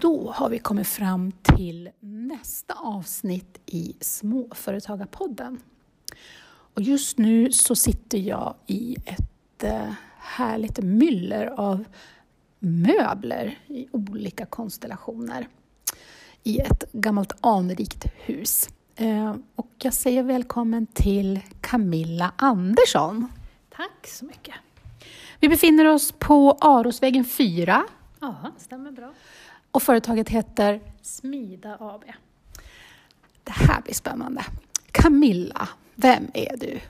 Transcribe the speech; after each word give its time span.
Då 0.00 0.32
har 0.34 0.48
vi 0.48 0.58
kommit 0.58 0.86
fram 0.86 1.32
till 1.32 1.90
nästa 2.00 2.74
avsnitt 2.74 3.60
i 3.66 3.96
Småföretagarpodden. 4.00 5.60
Och 6.74 6.82
just 6.82 7.18
nu 7.18 7.52
så 7.52 7.76
sitter 7.76 8.18
jag 8.18 8.54
i 8.66 8.96
ett 9.06 9.64
eh, 9.64 9.92
härligt 10.18 10.78
myller 10.82 11.46
av 11.46 11.84
möbler 12.58 13.58
i 13.66 13.88
olika 13.92 14.46
konstellationer 14.46 15.48
i 16.42 16.58
ett 16.58 16.92
gammalt 16.92 17.32
anrikt 17.40 18.04
hus. 18.16 18.68
Eh, 18.96 19.36
och 19.56 19.70
jag 19.82 19.94
säger 19.94 20.22
välkommen 20.22 20.86
till 20.86 21.40
Camilla 21.60 22.32
Andersson. 22.36 23.28
Tack 23.70 24.06
så 24.06 24.24
mycket. 24.24 24.54
Vi 25.40 25.48
befinner 25.48 25.84
oss 25.84 26.12
på 26.12 26.56
Arosvägen 26.60 27.24
4 27.24 27.84
Ja, 28.24 28.52
stämmer 28.58 28.92
bra. 28.92 29.12
Och 29.74 29.82
företaget 29.82 30.28
heter 30.28 30.80
Smida 31.02 31.76
AB. 31.80 32.04
Det 33.44 33.52
här 33.52 33.82
blir 33.82 33.94
spännande. 33.94 34.44
Camilla, 34.92 35.68
vem 35.94 36.30
är 36.34 36.56
du? 36.56 36.80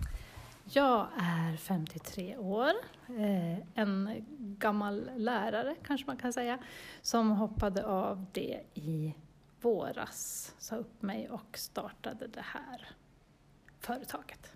Jag 0.64 1.06
är 1.18 1.56
53 1.56 2.36
år, 2.36 2.72
eh, 3.08 3.58
en 3.74 4.24
gammal 4.38 5.10
lärare 5.16 5.74
kanske 5.86 6.06
man 6.06 6.16
kan 6.16 6.32
säga, 6.32 6.58
som 7.02 7.30
hoppade 7.30 7.86
av 7.86 8.26
det 8.32 8.60
i 8.74 9.14
våras, 9.60 10.52
sa 10.58 10.76
upp 10.76 11.02
mig 11.02 11.28
och 11.30 11.58
startade 11.58 12.26
det 12.26 12.44
här 12.44 12.88
företaget. 13.80 14.52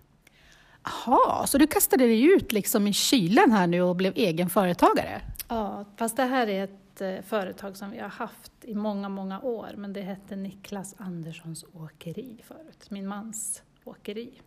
Jaha, 0.83 1.47
så 1.47 1.57
du 1.57 1.67
kastade 1.67 2.03
dig 2.03 2.23
ut 2.25 2.51
liksom 2.51 2.87
i 2.87 2.93
kylen 2.93 3.51
här 3.51 3.67
nu 3.67 3.81
och 3.81 3.95
blev 3.95 4.13
egen 4.15 4.49
företagare? 4.49 5.21
Ja, 5.47 5.85
fast 5.97 6.17
det 6.17 6.23
här 6.23 6.47
är 6.47 6.63
ett 6.63 6.88
eh, 7.01 7.21
företag 7.21 7.77
som 7.77 7.91
vi 7.91 7.99
har 7.99 8.09
haft 8.09 8.51
i 8.61 8.75
många, 8.75 9.09
många 9.09 9.41
år, 9.41 9.73
men 9.77 9.93
det 9.93 10.01
hette 10.01 10.35
Niklas 10.35 10.95
Anderssons 10.97 11.65
Åkeri 11.73 12.41
förut, 12.43 12.91
min 12.91 13.07
mans 13.07 13.63
åkeri, 13.83 14.41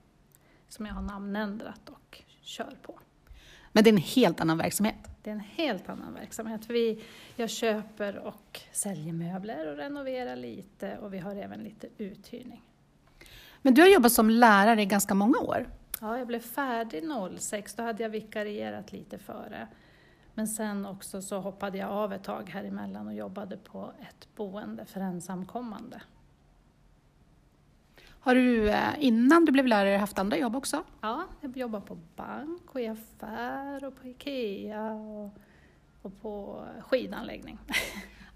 som 0.68 0.86
jag 0.86 0.94
har 0.94 1.02
namnändrat 1.02 1.88
och 1.88 2.22
kör 2.40 2.76
på. 2.82 2.98
Men 3.72 3.84
det 3.84 3.90
är 3.90 3.92
en 3.92 3.98
helt 3.98 4.40
annan 4.40 4.58
verksamhet. 4.58 5.10
Det 5.22 5.30
är 5.30 5.34
en 5.34 5.40
helt 5.40 5.88
annan 5.88 6.14
verksamhet. 6.14 6.60
Vi, 6.68 7.04
jag 7.36 7.50
köper 7.50 8.16
och 8.16 8.60
säljer 8.72 9.12
möbler 9.12 9.66
och 9.66 9.76
renoverar 9.76 10.36
lite 10.36 10.98
och 10.98 11.14
vi 11.14 11.18
har 11.18 11.36
även 11.36 11.60
lite 11.60 11.88
uthyrning. 11.98 12.62
Men 13.62 13.74
du 13.74 13.82
har 13.82 13.88
jobbat 13.88 14.12
som 14.12 14.30
lärare 14.30 14.82
i 14.82 14.86
ganska 14.86 15.14
många 15.14 15.38
år. 15.38 15.66
Ja, 16.00 16.18
jag 16.18 16.26
blev 16.26 16.40
färdig 16.40 17.04
06, 17.38 17.74
då 17.74 17.82
hade 17.82 18.02
jag 18.02 18.10
vikarierat 18.10 18.92
lite 18.92 19.18
före. 19.18 19.68
Men 20.34 20.48
sen 20.48 20.86
också 20.86 21.22
så 21.22 21.40
hoppade 21.40 21.78
jag 21.78 21.90
av 21.90 22.12
ett 22.12 22.24
tag 22.24 22.50
här 22.50 22.64
emellan 22.64 23.06
och 23.06 23.14
jobbade 23.14 23.56
på 23.56 23.92
ett 24.00 24.28
boende 24.36 24.84
för 24.84 25.00
ensamkommande. 25.00 26.02
Har 28.20 28.34
du 28.34 28.70
eh, 28.70 28.94
innan 28.98 29.44
du 29.44 29.52
blev 29.52 29.66
lärare 29.66 29.96
haft 29.96 30.18
andra 30.18 30.36
jobb 30.36 30.56
också? 30.56 30.82
Ja, 31.00 31.24
jag 31.40 31.56
jobbar 31.56 31.80
på 31.80 31.98
bank 32.16 32.74
och 32.74 32.80
i 32.80 32.86
affär 32.86 33.84
och 33.84 34.00
på 34.00 34.08
IKEA 34.08 34.92
och, 34.92 35.30
och 36.02 36.22
på 36.22 36.64
skidanläggning. 36.80 37.58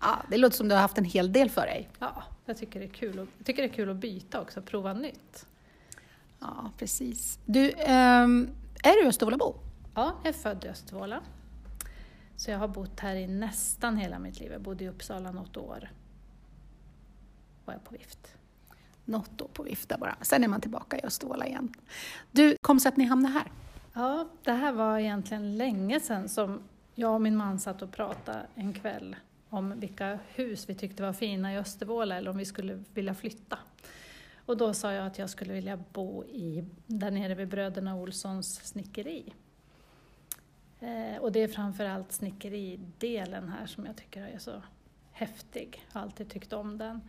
Ja, 0.00 0.22
det 0.30 0.36
låter 0.36 0.56
som 0.56 0.68
du 0.68 0.74
har 0.74 0.82
haft 0.82 0.98
en 0.98 1.04
hel 1.04 1.32
del 1.32 1.50
för 1.50 1.60
dig. 1.60 1.88
Ja, 1.98 2.22
jag 2.44 2.56
tycker 2.56 2.80
det 2.80 2.86
är 2.86 2.90
kul, 2.90 3.18
och, 3.18 3.28
jag 3.38 3.46
tycker 3.46 3.62
det 3.62 3.68
är 3.68 3.72
kul 3.72 3.90
att 3.90 3.96
byta 3.96 4.40
också, 4.40 4.62
prova 4.62 4.92
nytt. 4.92 5.46
Ja, 6.38 6.70
precis. 6.78 7.38
Du, 7.44 7.72
ehm, 7.76 8.48
är 8.82 9.02
du 9.02 9.08
Östervålabo? 9.08 9.54
Ja, 9.94 10.12
jag 10.22 10.28
är 10.28 10.38
född 10.38 10.64
i 10.64 10.68
Östervåla. 10.68 11.20
Så 12.36 12.50
jag 12.50 12.58
har 12.58 12.68
bott 12.68 13.00
här 13.00 13.16
i 13.16 13.26
nästan 13.26 13.96
hela 13.96 14.18
mitt 14.18 14.40
liv. 14.40 14.52
Jag 14.52 14.60
bodde 14.60 14.84
i 14.84 14.88
Uppsala 14.88 15.32
något 15.32 15.56
år. 15.56 15.90
Var 17.64 17.74
jag 17.74 17.84
på 17.84 17.92
vift. 17.94 18.34
Något 19.04 19.40
år 19.40 19.48
på 19.52 19.62
vifta 19.62 19.98
bara. 19.98 20.16
Sen 20.22 20.44
är 20.44 20.48
man 20.48 20.60
tillbaka 20.60 20.98
i 20.98 21.00
Östervåla 21.04 21.46
igen. 21.46 21.74
Du, 22.30 22.56
kom 22.60 22.80
så 22.80 22.88
att 22.88 22.96
ni 22.96 23.04
hamnade 23.04 23.34
här. 23.34 23.50
Ja, 23.92 24.28
det 24.42 24.52
här 24.52 24.72
var 24.72 24.98
egentligen 24.98 25.56
länge 25.56 26.00
sedan 26.00 26.28
som 26.28 26.60
jag 26.94 27.14
och 27.14 27.20
min 27.20 27.36
man 27.36 27.58
satt 27.60 27.82
och 27.82 27.92
pratade 27.92 28.46
en 28.54 28.72
kväll 28.72 29.16
om 29.50 29.80
vilka 29.80 30.18
hus 30.34 30.68
vi 30.68 30.74
tyckte 30.74 31.02
var 31.02 31.12
fina 31.12 31.52
i 31.52 31.58
Östervåla 31.58 32.16
eller 32.16 32.30
om 32.30 32.36
vi 32.36 32.44
skulle 32.44 32.82
vilja 32.94 33.14
flytta. 33.14 33.58
Och 34.46 34.56
då 34.56 34.74
sa 34.74 34.92
jag 34.92 35.06
att 35.06 35.18
jag 35.18 35.30
skulle 35.30 35.52
vilja 35.52 35.78
bo 35.92 36.24
i, 36.24 36.64
där 36.86 37.10
nere 37.10 37.34
vid 37.34 37.48
bröderna 37.48 37.96
Olssons 37.96 38.54
snickeri. 38.54 39.32
Eh, 40.86 41.18
och 41.18 41.32
det 41.32 41.42
är 41.42 41.48
framförallt 41.48 42.12
snickeridelen 42.12 43.48
här 43.48 43.66
som 43.66 43.86
jag 43.86 43.96
tycker 43.96 44.22
är 44.22 44.38
så 44.38 44.62
häftig. 45.10 45.86
Jag 45.86 46.00
har 46.00 46.06
alltid 46.06 46.30
tyckt 46.30 46.52
om 46.52 46.78
den. 46.78 47.00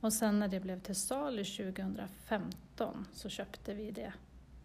Och 0.00 0.12
sen 0.12 0.38
när 0.38 0.48
det 0.48 0.60
blev 0.60 0.80
till 0.80 0.94
salu 0.94 1.44
2015 1.44 3.06
så 3.12 3.28
köpte 3.28 3.74
vi 3.74 3.90
det 3.90 4.12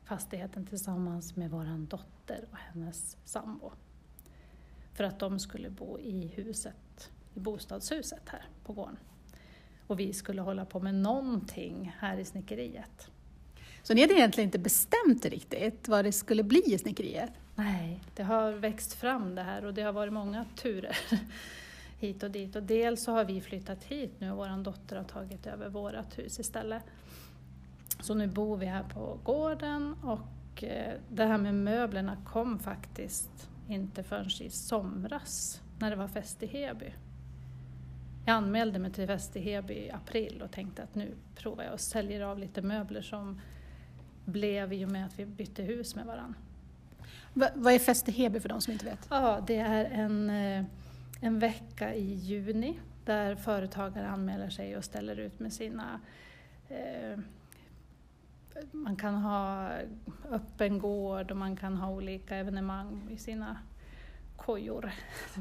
fastigheten 0.03 0.65
tillsammans 0.65 1.35
med 1.35 1.51
vår 1.51 1.87
dotter 1.87 2.45
och 2.51 2.57
hennes 2.57 3.17
sambo. 3.25 3.71
För 4.93 5.03
att 5.03 5.19
de 5.19 5.39
skulle 5.39 5.69
bo 5.69 5.99
i 5.99 6.27
huset, 6.27 7.11
i 7.33 7.39
bostadshuset 7.39 8.29
här 8.29 8.45
på 8.63 8.73
gården. 8.73 8.97
Och 9.87 9.99
vi 9.99 10.13
skulle 10.13 10.41
hålla 10.41 10.65
på 10.65 10.79
med 10.79 10.95
någonting 10.95 11.95
här 11.99 12.17
i 12.17 12.25
snickeriet. 12.25 13.11
Så 13.83 13.93
ni 13.93 14.01
hade 14.01 14.13
egentligen 14.13 14.47
inte 14.47 14.59
bestämt 14.59 15.25
riktigt 15.25 15.87
vad 15.87 16.05
det 16.05 16.11
skulle 16.11 16.43
bli 16.43 16.73
i 16.73 16.77
snickeriet? 16.77 17.31
Nej, 17.55 17.99
det 18.15 18.23
har 18.23 18.51
växt 18.51 18.93
fram 18.93 19.35
det 19.35 19.41
här 19.41 19.65
och 19.65 19.73
det 19.73 19.81
har 19.81 19.93
varit 19.93 20.13
många 20.13 20.45
turer 20.55 20.97
hit 21.99 22.23
och 22.23 22.31
dit. 22.31 22.55
Och 22.55 22.63
dels 22.63 23.03
så 23.03 23.11
har 23.11 23.25
vi 23.25 23.41
flyttat 23.41 23.83
hit 23.83 24.11
nu 24.19 24.31
och 24.31 24.37
vår 24.37 24.63
dotter 24.63 24.95
har 24.95 25.03
tagit 25.03 25.47
över 25.47 25.69
vårt 25.69 26.17
hus 26.17 26.39
istället. 26.39 26.83
Så 27.99 28.13
nu 28.13 28.27
bor 28.27 28.57
vi 28.57 28.65
här 28.65 28.83
på 28.83 29.19
gården 29.23 29.95
och 30.03 30.63
eh, 30.63 30.93
det 31.09 31.25
här 31.25 31.37
med 31.37 31.55
möblerna 31.55 32.17
kom 32.25 32.59
faktiskt 32.59 33.49
inte 33.67 34.03
förrän 34.03 34.29
i 34.41 34.49
somras 34.49 35.61
när 35.79 35.89
det 35.89 35.95
var 35.95 36.07
fest 36.07 36.43
i 36.43 36.45
Heby. 36.45 36.93
Jag 38.25 38.33
anmälde 38.33 38.79
mig 38.79 38.91
till 38.91 39.07
fest 39.07 39.35
i 39.35 39.39
Heby 39.39 39.73
i 39.73 39.91
april 39.91 40.41
och 40.41 40.51
tänkte 40.51 40.83
att 40.83 40.95
nu 40.95 41.13
provar 41.35 41.63
jag 41.63 41.73
och 41.73 41.79
säljer 41.79 42.21
av 42.21 42.39
lite 42.39 42.61
möbler 42.61 43.01
som 43.01 43.41
blev 44.25 44.73
i 44.73 44.85
och 44.85 44.91
med 44.91 45.05
att 45.05 45.19
vi 45.19 45.25
bytte 45.25 45.63
hus 45.63 45.95
med 45.95 46.05
varandra. 46.05 46.39
Va, 47.33 47.49
vad 47.55 47.73
är 47.73 47.79
Fest 47.79 48.09
i 48.09 48.11
Heby 48.11 48.39
för 48.39 48.49
de 48.49 48.61
som 48.61 48.73
inte 48.73 48.85
vet? 48.85 49.07
Ja, 49.09 49.43
det 49.47 49.57
är 49.57 49.85
en, 49.85 50.29
eh, 50.29 50.65
en 51.21 51.39
vecka 51.39 51.93
i 51.93 52.13
juni 52.13 52.79
där 53.05 53.35
företagare 53.35 54.07
anmäler 54.07 54.49
sig 54.49 54.77
och 54.77 54.85
ställer 54.85 55.19
ut 55.19 55.39
med 55.39 55.53
sina 55.53 55.99
eh, 56.69 57.19
man 58.71 58.95
kan 58.95 59.15
ha 59.15 59.69
öppen 60.29 60.79
gård 60.79 61.31
och 61.31 61.37
man 61.37 61.55
kan 61.55 61.77
ha 61.77 61.89
olika 61.89 62.35
evenemang 62.35 63.07
i 63.11 63.17
sina 63.17 63.57
kojor. 64.37 64.91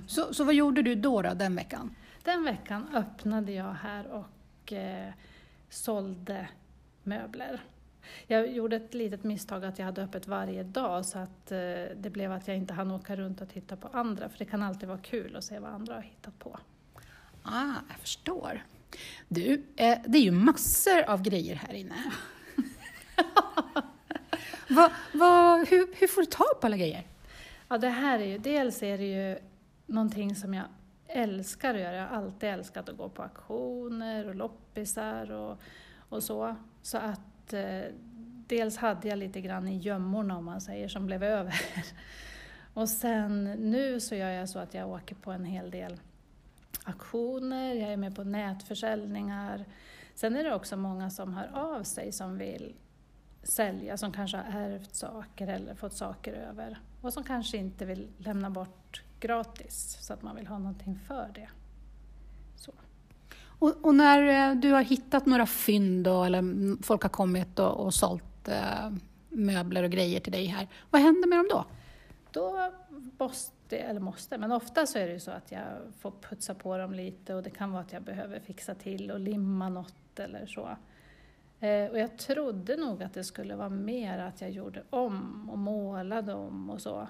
Så, 0.07 0.35
så 0.35 0.45
vad 0.45 0.55
gjorde 0.55 0.83
du 0.83 0.95
då, 0.95 1.23
då 1.23 1.35
den 1.35 1.57
veckan? 1.57 1.95
Den 2.25 2.45
veckan 2.45 2.89
öppnade 2.95 3.53
jag 3.53 3.73
här 3.73 4.07
och 4.07 4.73
eh, 4.73 5.13
sålde 5.69 6.49
möbler. 7.03 7.61
Jag 8.27 8.53
gjorde 8.53 8.77
ett 8.77 8.95
litet 8.95 9.25
misstag 9.25 9.65
att 9.65 9.79
jag 9.79 9.87
hade 9.87 10.03
öppet 10.03 10.27
varje 10.27 10.63
dag 10.63 11.07
så 11.07 11.19
att 11.19 11.53
eh, 11.53 11.59
det 11.97 12.11
blev 12.13 12.33
att 12.33 12.49
jag 12.49 12.57
inte 12.57 12.75
hann 12.75 12.91
åka 12.91 13.17
runt 13.17 13.41
och 13.41 13.49
titta 13.49 13.77
på 13.77 13.89
andra 13.89 14.29
för 14.29 14.39
det 14.39 14.45
kan 14.45 14.63
alltid 14.63 14.89
vara 14.89 14.99
kul 14.99 15.37
att 15.37 15.45
se 15.45 15.59
vad 15.59 15.71
andra 15.71 15.95
har 15.95 16.03
hittat 16.03 16.39
på. 16.39 16.59
Ah, 17.43 17.75
jag 17.89 17.99
förstår. 17.99 18.63
Du, 19.29 19.53
eh, 19.77 19.99
det 20.07 20.19
är 20.19 20.23
ju 20.23 20.31
massor 20.31 21.03
av 21.03 21.23
grejer 21.23 21.55
här 21.55 21.75
inne. 21.75 21.95
va, 24.69 24.93
va, 25.15 25.65
hur, 25.71 26.01
hur 26.01 26.07
får 26.07 26.21
du 26.21 26.27
tag 26.27 26.61
på 26.61 26.67
alla 26.67 26.77
grejer? 26.77 27.07
Ja, 27.69 27.79
det 27.79 27.89
här 27.89 28.19
är 28.19 28.27
ju, 28.27 28.39
dels 28.39 28.83
är 28.83 28.99
det 28.99 29.07
ju 29.07 29.39
någonting 29.87 30.35
som 30.35 30.55
jag 30.55 30.65
älskar 31.07 31.75
att 31.75 31.81
göra. 31.81 31.97
Jag 31.97 32.09
har 32.09 32.17
alltid 32.17 32.49
älskat 32.49 32.89
att 32.89 32.97
gå 32.97 33.09
på 33.09 33.23
auktioner 33.23 34.29
och 34.29 34.35
loppisar 34.35 35.31
och, 35.31 35.59
och 36.09 36.23
så. 36.23 36.57
Så 36.83 36.99
att 36.99 37.21
eh, 37.53 37.85
dels 38.47 38.77
hade 38.77 39.09
jag 39.09 39.19
lite 39.19 39.41
grann 39.41 39.69
i 39.69 39.79
gömmorna 39.79 40.39
om 40.39 40.45
man 40.45 40.61
säger, 40.61 40.89
som 40.89 41.07
blev 41.07 41.23
över. 41.23 41.61
och 42.75 42.89
sen 42.89 43.45
nu 43.45 44.01
så 44.01 44.15
gör 44.15 44.31
jag 44.31 44.49
så 44.49 44.59
att 44.59 44.75
jag 44.75 44.89
åker 44.89 45.15
på 45.15 45.33
en 45.33 45.45
hel 45.45 45.71
del 45.71 46.01
auktioner, 46.85 47.75
jag 47.75 47.93
är 47.93 47.97
med 47.97 48.17
på 48.17 48.25
nätförsäljningar. 48.25 49.65
Sen 50.15 50.37
är 50.37 50.45
det 50.45 50.55
också 50.55 50.77
många 50.77 51.11
som 51.11 51.35
hör 51.35 51.51
av 51.55 51.83
sig 51.83 52.13
som 52.13 52.39
vill 52.39 52.75
sälja, 53.43 53.97
som 53.97 54.13
kanske 54.13 54.37
har 54.37 54.61
ärvt 54.61 54.95
saker 54.95 55.49
eller 55.49 55.75
fått 55.75 55.93
saker 55.93 56.33
över 56.33 56.81
och 57.01 57.13
som 57.13 57.25
kanske 57.25 57.57
inte 57.57 57.85
vill 57.85 58.09
lämna 58.19 58.51
bort 58.51 59.03
gratis 59.21 59.99
så 60.01 60.13
att 60.13 60.23
man 60.23 60.37
vill 60.37 60.47
ha 60.47 60.59
någonting 60.59 60.99
för 60.99 61.31
det. 61.35 61.49
Så. 62.57 62.73
Och, 63.61 63.75
och 63.83 63.95
när 63.95 64.51
eh, 64.51 64.57
du 64.57 64.73
har 64.73 64.83
hittat 64.83 65.27
några 65.27 65.47
fynd 65.47 66.05
då, 66.05 66.25
eller 66.25 66.43
folk 66.83 67.03
har 67.03 67.11
kommit 67.11 67.59
och, 67.59 67.85
och 67.85 67.95
sålt 67.95 68.49
eh, 68.49 68.91
möbler 69.29 69.83
och 69.83 69.91
grejer 69.91 70.21
till 70.21 70.33
dig 70.33 70.47
här, 70.47 70.69
vad 70.91 71.03
händer 71.03 71.29
med 71.29 71.39
dem 71.39 71.47
då? 71.51 71.65
Då 72.31 72.73
måste 73.19 73.79
eller 73.79 74.01
måste, 74.01 74.39
men 74.39 74.53
ofta 74.53 74.87
så 74.87 74.99
är 74.99 75.07
det 75.07 75.13
ju 75.13 75.21
så 75.21 75.31
att 75.31 75.53
jag 75.53 75.65
får 75.99 76.13
putsa 76.21 76.55
på 76.55 76.79
dem 76.79 76.95
lite 76.95 77.35
och 77.35 77.43
det 77.43 77.51
kan 77.51 77.73
vara 77.73 77.83
att 77.83 77.93
jag 77.93 78.03
behöver 78.03 78.41
fixa 78.41 78.75
till 78.75 79.11
och 79.11 79.21
limma 79.21 79.69
något 79.69 80.19
eller 80.19 80.47
så. 80.47 80.77
Eh, 81.61 81.91
och 81.91 81.99
jag 81.99 82.19
trodde 82.19 82.77
nog 82.77 83.03
att 83.03 83.15
det 83.15 83.25
skulle 83.25 83.57
vara 83.57 83.69
mer 83.69 84.19
att 84.19 84.41
jag 84.41 84.51
gjorde 84.51 84.83
om 84.91 85.51
och 85.51 85.59
målade 85.59 86.35
om 86.35 86.71
och 86.71 86.81
så. 86.81 87.09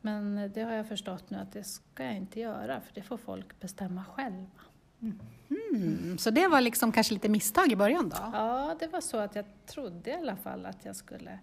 Men 0.00 0.52
det 0.54 0.62
har 0.62 0.72
jag 0.72 0.88
förstått 0.88 1.30
nu 1.30 1.38
att 1.38 1.52
det 1.52 1.64
ska 1.64 2.04
jag 2.04 2.16
inte 2.16 2.40
göra, 2.40 2.80
för 2.80 2.94
det 2.94 3.02
får 3.02 3.16
folk 3.16 3.60
bestämma 3.60 4.04
själva. 4.04 4.60
Mm. 5.02 5.18
mm, 5.50 6.18
så 6.18 6.30
det 6.30 6.48
var 6.48 6.60
liksom 6.60 6.92
kanske 6.92 7.14
lite 7.14 7.28
misstag 7.28 7.72
i 7.72 7.76
början 7.76 8.08
då? 8.08 8.16
Ja, 8.32 8.76
det 8.80 8.86
var 8.86 9.00
så 9.00 9.16
att 9.16 9.34
jag 9.34 9.44
trodde 9.66 10.10
i 10.10 10.14
alla 10.14 10.36
fall 10.36 10.66
att 10.66 10.84
jag 10.84 10.96
skulle... 10.96 11.38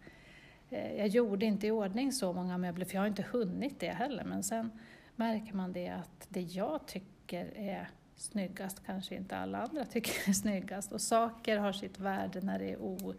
Eh, 0.70 0.96
jag 0.96 1.08
gjorde 1.08 1.46
inte 1.46 1.68
i 1.68 1.72
ordning 1.72 2.12
så 2.12 2.34
många 2.34 2.58
möbler, 2.58 2.86
för 2.86 2.94
jag 2.94 3.02
har 3.02 3.08
inte 3.08 3.26
hunnit 3.32 3.80
det 3.80 3.90
heller. 3.90 4.24
Men 4.24 4.44
sen 4.44 4.72
märker 5.16 5.54
man 5.54 5.74
det 5.74 5.90
att 5.90 6.28
det 6.30 6.42
jag 6.42 6.88
tycker 6.88 7.58
är 7.58 7.90
snyggast 8.16 8.86
kanske 8.86 9.16
inte 9.16 9.38
alla 9.38 9.62
andra 9.62 9.86
tycker 9.86 10.30
är 10.30 10.34
snyggast. 10.34 10.92
Och 10.92 11.02
saker 11.02 11.58
har 11.58 11.74
sitt 11.74 12.00
värde 12.00 12.42
när 12.42 12.60
det 12.60 12.72
är 12.72 12.82
o, 12.82 13.14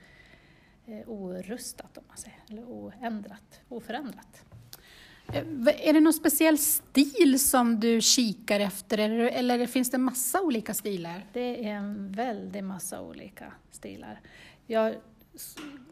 eh, 0.87 1.08
orustat, 1.08 1.99
om 1.99 2.05
man 2.08 2.17
säger, 2.17 2.38
eller 2.49 2.64
oändrat, 2.64 3.61
oförändrat. 3.69 4.44
Eh, 5.29 5.89
är 5.89 5.93
det 5.93 6.01
någon 6.01 6.13
speciell 6.13 6.59
stil 6.59 7.41
som 7.41 7.81
du 7.81 8.01
kikar 8.01 8.61
efter 8.61 8.99
eller, 8.99 9.25
eller 9.25 9.67
finns 9.67 9.91
det 9.91 9.99
massa 9.99 10.41
olika 10.41 10.75
stilar? 10.75 11.27
Det 11.33 11.69
är 11.69 11.75
en 11.75 12.13
väldig 12.13 12.65
massa 12.65 13.01
olika 13.01 13.53
stilar. 13.71 14.21
Jag 14.67 14.95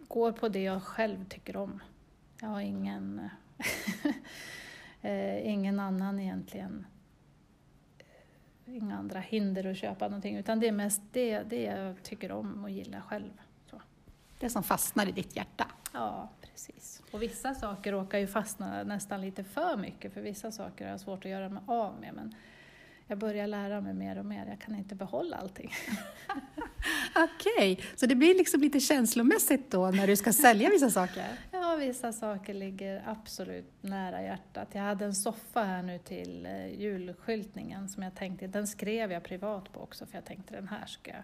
går 0.08 0.32
på 0.32 0.48
det 0.48 0.62
jag 0.62 0.82
själv 0.82 1.24
tycker 1.24 1.56
om. 1.56 1.82
Jag 2.40 2.48
har 2.48 2.60
ingen, 2.60 3.28
eh, 5.02 5.48
ingen 5.50 5.80
annan 5.80 6.20
egentligen, 6.20 6.86
inga 8.66 8.98
andra 8.98 9.20
hinder 9.20 9.70
att 9.70 9.76
köpa 9.76 10.08
någonting 10.08 10.36
utan 10.36 10.60
det 10.60 10.68
är 10.68 10.72
mest 10.72 11.02
det, 11.12 11.42
det 11.42 11.62
jag 11.62 12.02
tycker 12.02 12.32
om 12.32 12.64
och 12.64 12.70
gillar 12.70 13.00
själv. 13.00 13.30
Så. 13.70 13.82
Det 14.38 14.50
som 14.50 14.62
fastnar 14.62 15.08
i 15.08 15.12
ditt 15.12 15.36
hjärta? 15.36 15.66
Ja, 15.92 16.28
precis. 16.66 17.02
Och 17.10 17.22
vissa 17.22 17.54
saker 17.54 17.92
råkar 17.92 18.18
ju 18.18 18.26
fastna 18.26 18.82
nästan 18.82 19.20
lite 19.20 19.44
för 19.44 19.76
mycket 19.76 20.14
för 20.14 20.20
vissa 20.20 20.50
saker 20.50 20.84
har 20.84 20.90
jag 20.90 21.00
svårt 21.00 21.24
att 21.24 21.30
göra 21.30 21.48
mig 21.48 21.62
av 21.66 22.00
med. 22.00 22.14
Men 22.14 22.34
jag 23.06 23.18
börjar 23.18 23.46
lära 23.46 23.80
mig 23.80 23.94
mer 23.94 24.18
och 24.18 24.24
mer, 24.24 24.46
jag 24.46 24.60
kan 24.60 24.74
inte 24.74 24.94
behålla 24.94 25.36
allting. 25.36 25.72
Okej, 27.16 27.72
okay. 27.72 27.86
så 27.96 28.06
det 28.06 28.14
blir 28.14 28.34
liksom 28.34 28.60
lite 28.60 28.80
känslomässigt 28.80 29.70
då 29.70 29.90
när 29.90 30.06
du 30.06 30.16
ska 30.16 30.32
sälja 30.32 30.70
vissa 30.70 30.90
saker? 30.90 31.24
Ja, 31.52 31.76
vissa 31.76 32.12
saker 32.12 32.54
ligger 32.54 33.02
absolut 33.06 33.72
nära 33.80 34.22
hjärtat. 34.22 34.68
Jag 34.72 34.82
hade 34.82 35.04
en 35.04 35.14
soffa 35.14 35.64
här 35.64 35.82
nu 35.82 35.98
till 35.98 36.46
eh, 36.46 36.80
julskyltningen 36.80 37.88
som 37.88 38.02
jag 38.02 38.14
tänkte, 38.14 38.46
den 38.46 38.66
skrev 38.66 39.12
jag 39.12 39.22
privat 39.22 39.72
på 39.72 39.80
också 39.80 40.06
för 40.06 40.14
jag 40.14 40.24
tänkte 40.24 40.54
den 40.54 40.68
här 40.68 40.86
ska 40.86 41.10
jag 41.10 41.22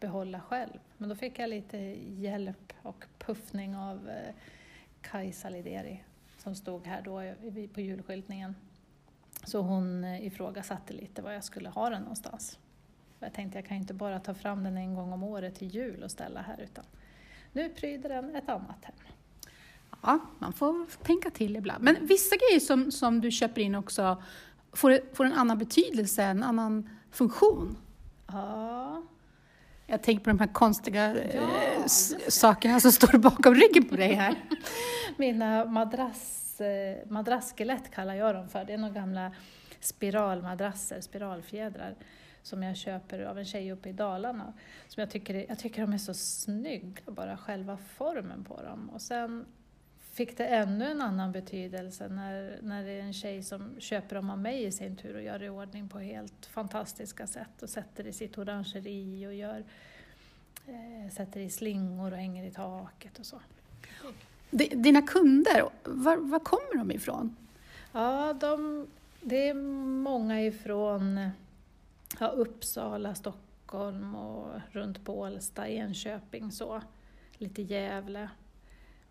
behålla 0.00 0.40
själv. 0.40 0.78
Men 0.96 1.08
då 1.08 1.14
fick 1.14 1.38
jag 1.38 1.50
lite 1.50 1.78
hjälp 2.06 2.72
och 2.82 3.04
puffning 3.18 3.76
av 3.76 4.08
eh, 4.08 4.34
Kajsa 5.02 5.48
Lideri 5.48 6.04
som 6.38 6.54
stod 6.54 6.86
här 6.86 7.02
då 7.02 7.22
på 7.74 7.80
julskyltningen. 7.80 8.54
Så 9.44 9.60
hon 9.60 10.04
eh, 10.04 10.26
ifrågasatte 10.26 10.92
lite 10.92 11.22
var 11.22 11.30
jag 11.30 11.44
skulle 11.44 11.68
ha 11.68 11.90
den 11.90 12.02
någonstans. 12.02 12.58
Jag 13.18 13.34
tänkte 13.34 13.58
jag 13.58 13.66
kan 13.66 13.76
inte 13.76 13.94
bara 13.94 14.20
ta 14.20 14.34
fram 14.34 14.64
den 14.64 14.76
en 14.76 14.94
gång 14.94 15.12
om 15.12 15.22
året 15.22 15.54
till 15.54 15.74
jul 15.74 16.02
och 16.02 16.10
ställa 16.10 16.42
här 16.42 16.60
utan 16.60 16.84
nu 17.52 17.68
pryder 17.68 18.08
den 18.08 18.36
ett 18.36 18.48
annat 18.48 18.84
hem. 18.84 18.94
Ja, 20.02 20.18
man 20.38 20.52
får 20.52 21.04
tänka 21.04 21.30
till 21.30 21.56
ibland. 21.56 21.84
Men 21.84 22.06
vissa 22.06 22.36
grejer 22.36 22.60
som, 22.60 22.90
som 22.90 23.20
du 23.20 23.30
köper 23.30 23.60
in 23.60 23.74
också 23.74 24.22
får, 24.72 25.14
får 25.14 25.24
en 25.24 25.32
annan 25.32 25.58
betydelse, 25.58 26.22
en 26.22 26.42
annan 26.42 26.90
funktion. 27.10 27.76
Ja, 28.26 29.02
jag 29.90 30.02
tänker 30.02 30.24
på 30.24 30.30
de 30.30 30.38
här 30.38 30.46
konstiga 30.46 31.14
eh, 31.14 31.36
ja. 31.36 31.88
sakerna 32.28 32.80
som 32.80 32.92
står 32.92 33.18
bakom 33.18 33.54
ryggen 33.54 33.88
på 33.88 33.96
dig 33.96 34.12
här. 34.12 34.34
Mina 35.16 35.64
madrass, 35.64 36.60
eh, 36.60 37.08
madrasskelett 37.08 37.90
kallar 37.90 38.14
jag 38.14 38.34
dem 38.34 38.48
för. 38.48 38.64
Det 38.64 38.72
är 38.72 38.78
några 38.78 38.94
gamla 38.94 39.32
spiralmadrasser, 39.80 41.00
spiralfjädrar 41.00 41.94
som 42.42 42.62
jag 42.62 42.76
köper 42.76 43.20
av 43.22 43.38
en 43.38 43.44
tjej 43.44 43.72
uppe 43.72 43.88
i 43.88 43.92
Dalarna. 43.92 44.52
Som 44.88 45.00
jag, 45.00 45.10
tycker, 45.10 45.46
jag 45.48 45.58
tycker 45.58 45.80
de 45.80 45.92
är 45.92 45.98
så 45.98 46.14
snygga, 46.14 47.02
bara 47.06 47.36
själva 47.36 47.76
formen 47.76 48.44
på 48.44 48.62
dem. 48.62 48.90
Och 48.90 49.02
sen 49.02 49.46
fick 50.20 50.36
det 50.36 50.46
ännu 50.46 50.90
en 50.90 51.02
annan 51.02 51.32
betydelse 51.32 52.08
när, 52.08 52.58
när 52.62 52.84
det 52.84 52.90
är 52.90 53.02
en 53.02 53.12
tjej 53.12 53.42
som 53.42 53.74
köper 53.78 54.16
dem 54.16 54.30
av 54.30 54.38
mig 54.38 54.64
i 54.64 54.72
sin 54.72 54.96
tur 54.96 55.14
och 55.14 55.22
gör 55.22 55.42
i 55.42 55.48
ordning 55.48 55.88
på 55.88 55.98
helt 55.98 56.46
fantastiska 56.46 57.26
sätt 57.26 57.62
och 57.62 57.70
sätter 57.70 58.06
i 58.06 58.12
sitt 58.12 58.38
orangeri 58.38 59.26
och 59.26 59.34
gör, 59.34 59.64
eh, 60.66 61.12
sätter 61.12 61.40
i 61.40 61.50
slingor 61.50 62.12
och 62.12 62.18
hänger 62.18 62.44
i 62.44 62.50
taket 62.50 63.18
och 63.18 63.26
så. 63.26 63.40
Dina 64.50 65.02
kunder, 65.02 65.68
var, 65.84 66.16
var 66.16 66.38
kommer 66.38 66.76
de 66.76 66.90
ifrån? 66.90 67.36
Ja, 67.92 68.32
de, 68.32 68.86
det 69.20 69.48
är 69.48 69.54
många 70.02 70.42
ifrån 70.42 71.30
ja, 72.20 72.28
Uppsala, 72.28 73.14
Stockholm 73.14 74.14
och 74.14 74.60
runt 74.70 75.04
Bålsta, 75.04 75.68
Enköping 75.68 76.52
så. 76.52 76.82
Lite 77.38 77.62
Gävle. 77.62 78.28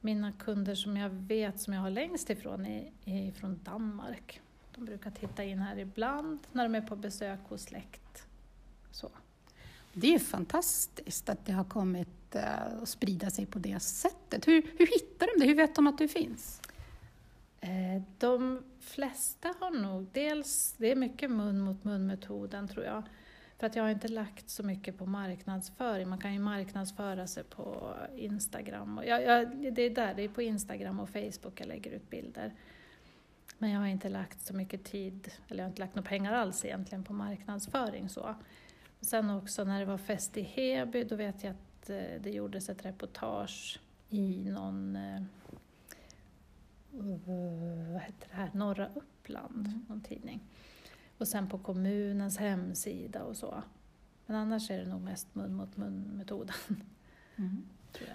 Mina 0.02 0.32
kunder 0.32 0.76
som 0.76 0.98
jag 0.98 1.10
vet 1.10 1.60
som 1.60 1.74
jag 1.74 1.82
har 1.82 1.90
längst 1.90 2.30
ifrån 2.30 2.66
är, 2.66 2.92
är 3.06 3.32
från 3.32 3.60
Danmark. 3.64 4.42
De 4.76 4.86
brukar 4.86 5.12
titta 5.12 5.44
in 5.44 5.60
här 5.60 5.80
ibland 5.80 6.40
när 6.52 6.64
de 6.64 6.76
är 6.76 6.82
på 6.82 6.96
besök 6.96 7.40
hos 7.48 7.62
släkt. 7.62 8.26
Så. 8.92 9.10
Det 9.94 10.16
är 10.16 10.20
fantastiskt 10.20 11.30
att 11.30 11.46
det 11.46 11.52
har 11.52 11.64
kommit 11.64 12.36
uh, 12.36 12.82
att 12.82 12.90
sprida 12.90 13.30
sig 13.30 13.46
på 13.46 13.60
det 13.60 13.80
sättet. 13.80 14.48
Hur, 14.48 14.62
hur 14.78 14.88
hittar 14.88 15.28
de 15.28 15.40
det? 15.40 15.50
Hur 15.50 15.56
vet 15.56 15.76
de 15.76 15.88
att 15.88 15.98
du 15.98 16.08
finns? 16.08 16.62
Eh, 17.62 18.02
de 18.18 18.64
flesta 18.80 19.54
har 19.60 19.72
nog, 19.72 20.08
dels, 20.14 20.76
det 20.78 20.92
är 20.92 20.96
mycket 20.96 21.32
mun 21.32 21.60
mot 21.60 21.84
mun-metoden 21.84 22.68
tror 22.68 22.86
jag. 22.86 23.04
För 23.60 23.68
att 23.68 23.76
jag 23.76 23.84
har 23.84 23.90
inte 23.90 24.08
lagt 24.08 24.50
så 24.50 24.64
mycket 24.64 24.98
på 24.98 25.06
marknadsföring. 25.06 26.10
Man 26.10 26.20
kan 26.20 26.34
ju 26.34 26.40
marknadsföra 26.40 27.28
sig 27.28 27.44
på 27.44 27.94
Instagram. 28.16 28.98
Och 28.98 29.06
jag, 29.06 29.24
jag, 29.24 29.74
det 29.74 29.82
är 29.82 29.90
där, 29.90 30.14
det 30.14 30.24
är 30.24 30.30
på 30.30 30.42
Instagram 30.42 31.00
och 31.00 31.10
Facebook 31.10 31.62
jag 31.62 31.68
lägger 31.68 31.92
ut 31.92 32.10
bilder. 32.10 32.54
Men 33.58 33.70
jag 33.70 33.80
har 33.80 33.88
inte 33.88 34.10
lagt 34.10 34.42
så 34.42 34.56
mycket 34.56 34.84
tid, 34.84 35.32
eller 35.48 35.60
jag 35.60 35.66
har 35.66 35.70
inte 35.70 35.82
lagt 35.82 35.96
några 35.96 36.10
pengar 36.10 36.34
alls 36.34 36.66
egentligen 36.66 37.04
på 37.04 37.14
marknadsföring. 37.14 38.10
Så. 38.10 38.36
Sen 39.02 39.30
också 39.30 39.64
när 39.64 39.80
det 39.80 39.86
var 39.86 39.98
fest 39.98 40.38
i 40.38 40.42
Heby, 40.42 41.04
då 41.04 41.16
vet 41.16 41.44
jag 41.44 41.52
att 41.52 41.90
eh, 41.90 42.22
det 42.22 42.32
gjordes 42.32 42.70
ett 42.70 42.86
reportage 42.86 43.80
i 44.10 44.50
någon 44.50 44.96
eh, 44.96 45.22
vad 46.92 48.02
heter 48.02 48.28
det 48.30 48.36
här, 48.36 48.52
Norra 48.54 48.90
Uppland, 48.96 49.68
mm. 49.68 49.86
någon 49.90 50.02
tidning. 50.02 50.40
Och 51.20 51.28
sen 51.28 51.50
på 51.50 51.58
kommunens 51.58 52.38
hemsida 52.38 53.24
och 53.24 53.38
så. 53.38 53.64
Men 54.26 54.36
annars 54.36 54.72
är 54.72 54.78
det 54.78 54.90
nog 54.90 55.02
mest 55.02 55.36
mun 55.36 55.54
mot 55.54 55.78
mun-metoden. 55.78 56.56
Mm. 57.38 57.64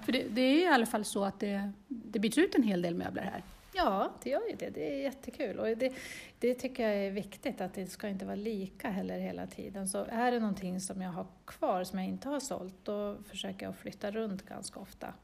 För 0.04 0.12
det, 0.12 0.28
det, 0.28 0.40
är 0.40 0.62
i 0.62 0.66
alla 0.66 0.86
fall 0.86 1.04
så 1.04 1.24
att 1.24 1.40
det, 1.40 1.72
det 1.88 2.18
byts 2.18 2.38
ut 2.38 2.54
en 2.54 2.62
hel 2.62 2.82
del 2.82 2.94
möbler 2.94 3.22
här. 3.22 3.42
Ja, 3.74 4.12
det 4.22 4.30
gör 4.30 4.48
ju 4.50 4.56
det. 4.56 4.70
Det 4.70 4.94
är 4.94 5.02
jättekul. 5.02 5.58
Och 5.58 5.76
det, 5.76 5.92
det 6.38 6.54
tycker 6.54 6.88
jag 6.88 7.06
är 7.06 7.10
viktigt, 7.10 7.60
att 7.60 7.74
det 7.74 7.86
ska 7.86 8.08
inte 8.08 8.24
vara 8.24 8.36
lika 8.36 8.90
heller 8.90 9.18
hela 9.18 9.46
tiden. 9.46 9.88
Så 9.88 10.04
är 10.04 10.32
det 10.32 10.40
någonting 10.40 10.80
som 10.80 11.02
jag 11.02 11.10
har 11.10 11.26
kvar, 11.44 11.84
som 11.84 11.98
jag 11.98 12.08
inte 12.08 12.28
har 12.28 12.40
sålt, 12.40 12.74
då 12.82 13.16
försöker 13.28 13.66
jag 13.66 13.76
flytta 13.76 14.10
runt 14.10 14.42
ganska 14.42 14.80
ofta. 14.80 15.14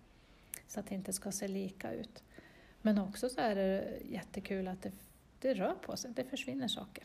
Så 0.67 0.81
att 0.81 0.87
det 0.87 0.95
inte 0.95 1.13
ska 1.13 1.33
se 1.33 1.49
lika 1.49 1.93
ut. 1.93 2.23
Men 2.83 2.99
också 2.99 3.29
så 3.29 3.41
är 3.41 3.55
det 3.55 3.99
jättekul 4.11 4.69
att 4.69 4.83
det, 4.83 4.93
det 5.41 5.55
rör 5.55 5.75
på 5.75 5.97
sig, 5.97 6.11
det 6.15 6.25
försvinner 6.25 6.69
saker. 6.69 7.05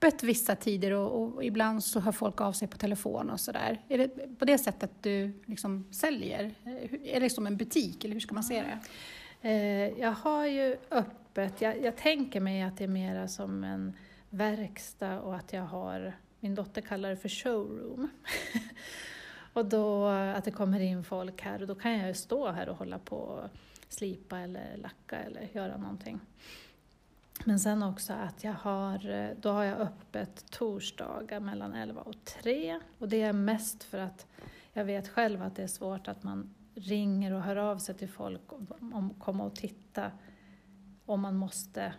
Öppet 0.00 0.22
vissa 0.22 0.56
tider 0.56 0.92
och, 0.92 1.34
och, 1.34 1.44
ibland 1.44 1.84
så 1.84 2.00
hör 2.00 2.12
folk 2.12 2.40
av 2.40 2.52
sig 2.52 2.68
på 2.68 2.76
telefon 2.76 3.30
och 3.30 3.40
sådär. 3.40 3.80
Är 3.88 3.98
det 3.98 4.38
på 4.38 4.44
det 4.44 4.58
sättet 4.58 4.90
du 5.00 5.32
liksom 5.46 5.86
säljer? 5.90 6.54
Eh, 6.64 7.14
är 7.16 7.20
det 7.20 7.30
som 7.30 7.46
en 7.46 7.56
butik 7.56 8.04
eller 8.04 8.12
hur 8.14 8.20
ska 8.20 8.34
man 8.34 8.44
se 8.44 8.62
det? 8.62 8.78
Eh, 9.48 10.00
jag 10.00 10.12
har 10.12 10.46
ju 10.46 10.76
öppet, 10.90 11.60
jag, 11.60 11.82
jag 11.82 11.96
tänker 11.96 12.40
mig 12.40 12.62
att 12.62 12.76
det 12.76 12.84
är 12.84 12.88
mera 12.88 13.28
som 13.28 13.64
en 13.64 13.92
verkstad 14.30 15.20
och 15.20 15.36
att 15.36 15.52
jag 15.52 15.62
har, 15.62 16.12
min 16.40 16.54
dotter 16.54 16.80
kallar 16.80 17.10
det 17.10 17.16
för 17.16 17.28
showroom. 17.28 18.08
och 19.52 19.64
då 19.64 20.06
att 20.06 20.44
det 20.44 20.50
kommer 20.50 20.80
in 20.80 21.04
folk 21.04 21.42
här 21.42 21.60
och 21.60 21.66
då 21.66 21.74
kan 21.74 21.98
jag 21.98 22.08
ju 22.08 22.14
stå 22.14 22.50
här 22.50 22.68
och 22.68 22.76
hålla 22.76 22.98
på 22.98 23.16
och 23.16 23.48
slipa 23.88 24.38
eller 24.38 24.76
lacka 24.76 25.16
eller 25.16 25.48
göra 25.52 25.76
någonting. 25.76 26.20
Men 27.44 27.60
sen 27.60 27.82
också 27.82 28.12
att 28.12 28.44
jag 28.44 28.52
har, 28.52 29.10
eh, 29.10 29.30
då 29.40 29.50
har 29.50 29.64
jag 29.64 29.80
öppet 29.80 30.50
torsdagar 30.50 31.40
mellan 31.40 31.74
11 31.74 32.02
och 32.02 32.24
3 32.24 32.80
och 32.98 33.08
det 33.08 33.22
är 33.22 33.32
mest 33.32 33.84
för 33.84 33.98
att 33.98 34.26
jag 34.72 34.84
vet 34.84 35.08
själv 35.08 35.42
att 35.42 35.56
det 35.56 35.62
är 35.62 35.66
svårt 35.66 36.08
att 36.08 36.22
man 36.22 36.54
ringer 36.74 37.32
och 37.32 37.42
hör 37.42 37.56
av 37.56 37.78
sig 37.78 37.94
till 37.94 38.08
folk 38.08 38.52
om, 38.52 38.66
kommer 38.66 39.14
komma 39.14 39.44
och 39.44 39.56
titta 39.56 40.10
om 41.06 41.20
man 41.20 41.36
måste 41.36 41.94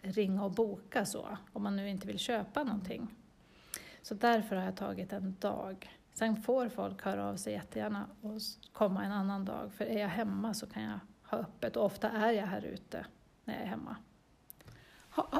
ringa 0.00 0.44
och 0.44 0.50
boka 0.50 1.04
så, 1.04 1.38
om 1.52 1.62
man 1.62 1.76
nu 1.76 1.88
inte 1.88 2.06
vill 2.06 2.18
köpa 2.18 2.64
någonting. 2.64 3.08
Så 4.02 4.14
därför 4.14 4.56
har 4.56 4.64
jag 4.64 4.76
tagit 4.76 5.12
en 5.12 5.36
dag. 5.40 5.90
Sen 6.12 6.36
får 6.36 6.68
folk 6.68 7.02
höra 7.02 7.28
av 7.28 7.36
sig 7.36 7.52
jättegärna 7.52 8.06
och 8.20 8.40
komma 8.72 9.04
en 9.04 9.12
annan 9.12 9.44
dag, 9.44 9.72
för 9.72 9.84
är 9.84 10.00
jag 10.00 10.08
hemma 10.08 10.54
så 10.54 10.66
kan 10.66 10.82
jag 10.82 10.98
ha 11.22 11.38
öppet 11.38 11.76
och 11.76 11.84
ofta 11.84 12.10
är 12.10 12.32
jag 12.32 12.46
här 12.46 12.64
ute 12.64 13.06
när 13.44 13.54
jag 13.54 13.62
är 13.62 13.66
hemma. 13.66 13.96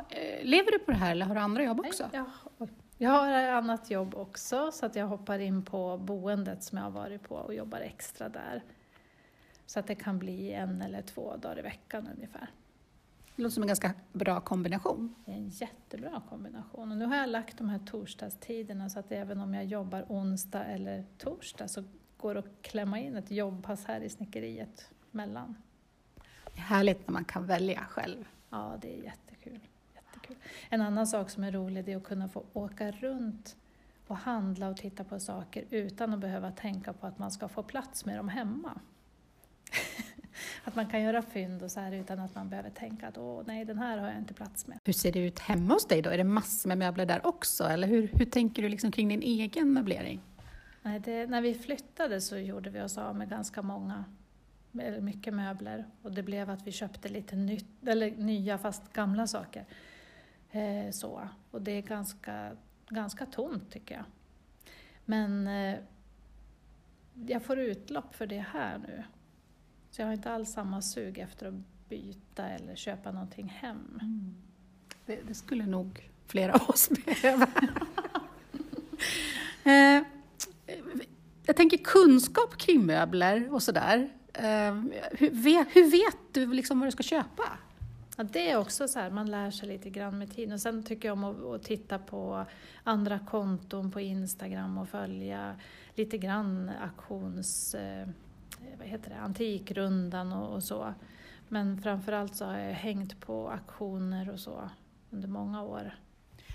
Eh, 0.09 0.45
lever 0.45 0.73
du 0.73 0.79
på 0.79 0.91
det 0.91 0.97
här 0.97 1.11
eller 1.11 1.27
har 1.27 1.35
du 1.35 1.41
andra 1.41 1.63
jobb 1.63 1.81
också? 1.81 2.09
Nej, 2.13 2.23
jag, 2.59 2.69
jag 2.99 3.11
har 3.11 3.33
annat 3.33 3.91
jobb 3.91 4.15
också 4.15 4.73
så 4.73 4.87
att 4.87 4.97
jag 4.97 5.07
hoppar 5.07 5.39
in 5.39 5.65
på 5.65 5.99
boendet 5.99 6.63
som 6.63 6.79
jag 6.79 6.85
har 6.85 6.91
varit 6.91 7.23
på 7.23 7.35
och 7.35 7.55
jobbar 7.55 7.79
extra 7.79 8.29
där. 8.29 8.63
Så 9.67 9.81
att 9.81 9.87
det 9.87 9.95
kan 9.95 10.19
bli 10.19 10.53
en 10.53 10.83
eller 10.83 11.03
två 11.03 11.37
dagar 11.37 11.59
i 11.59 11.63
veckan 11.63 12.09
ungefär. 12.17 12.51
Det 13.37 13.43
låter 13.43 13.55
som 13.55 13.63
en 13.63 13.67
ganska 13.67 13.95
bra 14.13 14.41
kombination. 14.41 15.15
Det 15.25 15.33
är 15.33 15.37
en 15.37 15.49
jättebra 15.49 16.23
kombination. 16.29 16.91
Och 16.91 16.97
nu 16.97 17.05
har 17.05 17.17
jag 17.17 17.29
lagt 17.29 17.59
de 17.59 17.69
här 17.69 17.79
torsdagstiderna 17.79 18.89
så 18.91 18.99
att 18.99 19.13
även 19.13 19.41
om 19.41 19.55
jag 19.55 19.65
jobbar 19.65 20.05
onsdag 20.09 20.65
eller 20.65 21.05
torsdag 21.19 21.69
så 21.69 21.85
går 22.17 22.35
det 22.35 22.41
att 22.41 22.63
klämma 22.63 23.01
in 23.01 23.17
ett 23.17 23.31
jobbpass 23.31 23.85
här 23.85 24.01
i 24.01 24.09
snickeriet 24.09 24.91
mellan. 25.11 25.57
Det 26.55 26.59
är 26.59 26.65
härligt 26.65 27.07
när 27.07 27.13
man 27.13 27.25
kan 27.25 27.47
välja 27.47 27.85
själv. 27.91 28.25
Ja, 28.57 28.79
det 28.81 28.99
är 28.99 29.03
jättekul. 29.05 29.61
jättekul. 29.95 30.37
En 30.69 30.81
annan 30.81 31.07
sak 31.07 31.31
som 31.31 31.45
är 31.45 31.53
rolig 31.53 31.89
är 31.89 31.97
att 31.97 32.05
kunna 32.05 32.29
få 32.29 32.45
åka 32.53 32.91
runt 32.91 33.57
och 34.07 34.17
handla 34.17 34.69
och 34.69 34.77
titta 34.77 35.05
på 35.05 35.21
saker 35.21 35.65
utan 35.71 36.15
att 36.15 36.21
behöva 36.21 36.51
tänka 36.51 36.93
på 36.93 37.07
att 37.07 37.19
man 37.19 37.31
ska 37.31 37.49
få 37.49 37.63
plats 37.63 38.05
med 38.05 38.19
dem 38.19 38.29
hemma. 38.29 38.81
att 40.65 40.75
man 40.77 40.87
kan 40.87 41.03
göra 41.03 41.23
fynd 41.23 41.63
och 41.63 41.71
så 41.71 41.81
här 41.81 41.93
utan 41.93 42.19
att 42.19 42.35
man 42.35 42.49
behöver 42.49 42.71
tänka 42.71 43.09
att 43.09 43.19
åh 43.19 43.43
nej, 43.47 43.65
den 43.65 43.79
här 43.79 43.99
har 43.99 44.09
jag 44.09 44.19
inte 44.19 44.35
plats 44.35 44.67
med. 44.67 44.79
Hur 44.85 44.93
ser 44.93 45.13
det 45.13 45.19
ut 45.19 45.39
hemma 45.39 45.75
hos 45.75 45.87
dig 45.87 46.03
då? 46.03 46.11
Är 46.11 46.19
det 46.19 46.25
massor 46.25 46.69
med 46.69 46.79
möbler 46.79 47.07
där 47.07 47.27
också? 47.27 47.65
Eller 47.65 47.89
hur, 47.89 48.11
hur 48.13 48.27
tänker 48.27 48.63
du 48.63 48.69
liksom 48.69 48.93
kring 48.93 49.09
din 49.09 49.23
egen 49.23 49.73
möblering? 49.73 50.21
Nej, 50.83 51.01
det, 51.01 51.27
när 51.27 51.41
vi 51.41 51.55
flyttade 51.55 52.21
så 52.21 52.39
gjorde 52.39 52.71
vi 52.71 52.81
oss 52.81 52.99
av 52.99 53.17
med 53.17 53.29
ganska 53.29 53.63
många, 53.63 54.05
mycket 55.01 55.35
möbler 55.35 55.87
och 56.03 56.13
det 56.13 56.23
blev 56.23 56.51
att 56.51 56.67
vi 56.67 56.73
köpte 56.73 57.09
lite 57.09 57.37
nytt, 57.37 57.87
eller 57.87 58.11
nya 58.11 58.59
fast 58.59 58.93
gamla 58.93 59.27
saker. 59.27 59.65
Eh, 60.51 60.91
så. 60.91 61.29
Och 61.51 61.63
det 61.63 61.73
är 61.73 61.83
ganska, 61.83 62.57
ganska 62.89 63.27
tomt 63.27 63.71
tycker 63.71 63.95
jag. 63.95 64.05
Men 65.05 65.47
eh, 65.47 65.79
jag 67.27 67.43
får 67.43 67.59
utlopp 67.59 68.15
för 68.15 68.27
det 68.27 68.45
här 68.53 68.79
nu. 68.79 69.05
Så 69.91 70.03
jag 70.03 70.07
har 70.07 70.13
inte 70.13 70.31
alls 70.31 70.53
samma 70.53 70.83
sug 70.83 71.19
efter 71.19 71.47
att 71.47 71.89
byta 71.89 72.49
eller 72.49 72.75
köpa 72.75 73.13
någonting 73.13 73.49
hem. 73.49 73.99
Mm. 74.03 74.35
Det, 75.07 75.21
det, 75.29 75.35
skulle 75.35 75.67
nog 75.67 76.11
flera 76.27 76.53
av 76.53 76.71
oss 76.71 76.89
behöva. 77.05 77.47
eh, 79.65 80.03
jag 81.47 81.57
tänker 81.57 81.77
kunskap 81.77 82.57
kring 82.57 82.87
möbler 82.87 83.53
och 83.53 83.63
sådär. 83.63 84.11
Eh, 84.39 84.75
hur, 85.11 85.31
vet, 85.31 85.69
hur 85.77 85.91
vet 85.91 86.19
du 86.33 86.55
liksom 86.55 86.81
vad 86.81 86.87
du 86.87 86.93
ska 86.93 87.03
köpa? 87.03 87.59
Ja, 88.17 88.25
det 88.25 88.51
är 88.51 88.57
också 88.57 88.89
så 88.89 88.99
här, 88.99 89.11
man 89.11 89.31
lär 89.31 89.51
sig 89.51 89.69
lite 89.69 89.91
grann 89.91 90.19
med 90.19 90.35
tiden. 90.35 90.53
Och 90.53 90.61
sen 90.61 90.83
tycker 90.83 91.09
jag 91.09 91.13
om 91.13 91.25
att, 91.25 91.45
att, 91.45 91.63
titta 91.63 91.99
på 91.99 92.45
andra 92.85 93.19
konton 93.19 93.91
på 93.91 94.01
Instagram 94.01 94.79
och 94.79 94.89
följa 94.89 95.57
lite 95.95 96.19
grann 96.19 96.71
auktions... 96.83 97.75
Eh, 97.75 98.09
vad 98.79 98.89
heter 98.89 99.11
det, 99.11 99.17
Antikrundan 99.17 100.33
och, 100.33 100.55
och 100.55 100.63
så. 100.63 100.95
Men 101.49 101.83
framförallt 101.83 102.37
så 102.37 102.45
har 102.45 102.59
jag 102.59 102.73
hängt 102.73 103.21
på 103.21 103.51
auktioner 103.51 104.31
och 104.31 104.41
så 104.41 104.71
under 105.11 105.29
många 105.29 105.63
år. 105.63 105.95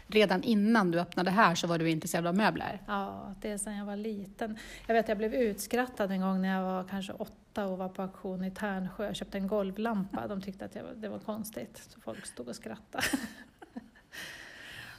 Redan 0.07 0.43
innan 0.43 0.91
du 0.91 0.99
öppnade 0.99 1.31
här 1.31 1.55
så 1.55 1.67
var 1.67 1.77
du 1.77 1.89
intresserad 1.89 2.27
av 2.27 2.35
möbler? 2.35 2.81
Ja, 2.87 3.35
det 3.41 3.51
är 3.51 3.57
sedan 3.57 3.77
jag 3.77 3.85
var 3.85 3.95
liten. 3.95 4.57
Jag 4.87 4.93
vet 4.93 5.07
jag 5.07 5.17
blev 5.17 5.33
utskrattad 5.33 6.11
en 6.11 6.21
gång 6.21 6.41
när 6.41 6.55
jag 6.55 6.63
var 6.63 6.83
kanske 6.83 7.13
åtta 7.13 7.40
och 7.57 7.77
var 7.77 7.89
på 7.89 8.01
auktion 8.01 8.43
i 8.43 8.51
Tärnsjö. 8.51 9.05
Jag 9.05 9.15
köpte 9.15 9.37
en 9.37 9.47
golvlampa. 9.47 10.27
De 10.27 10.41
tyckte 10.41 10.65
att 10.65 10.77
det 10.95 11.09
var 11.09 11.19
konstigt, 11.19 11.83
så 11.89 11.99
folk 11.99 12.25
stod 12.25 12.47
och 12.47 12.55
skrattade. 12.55 13.03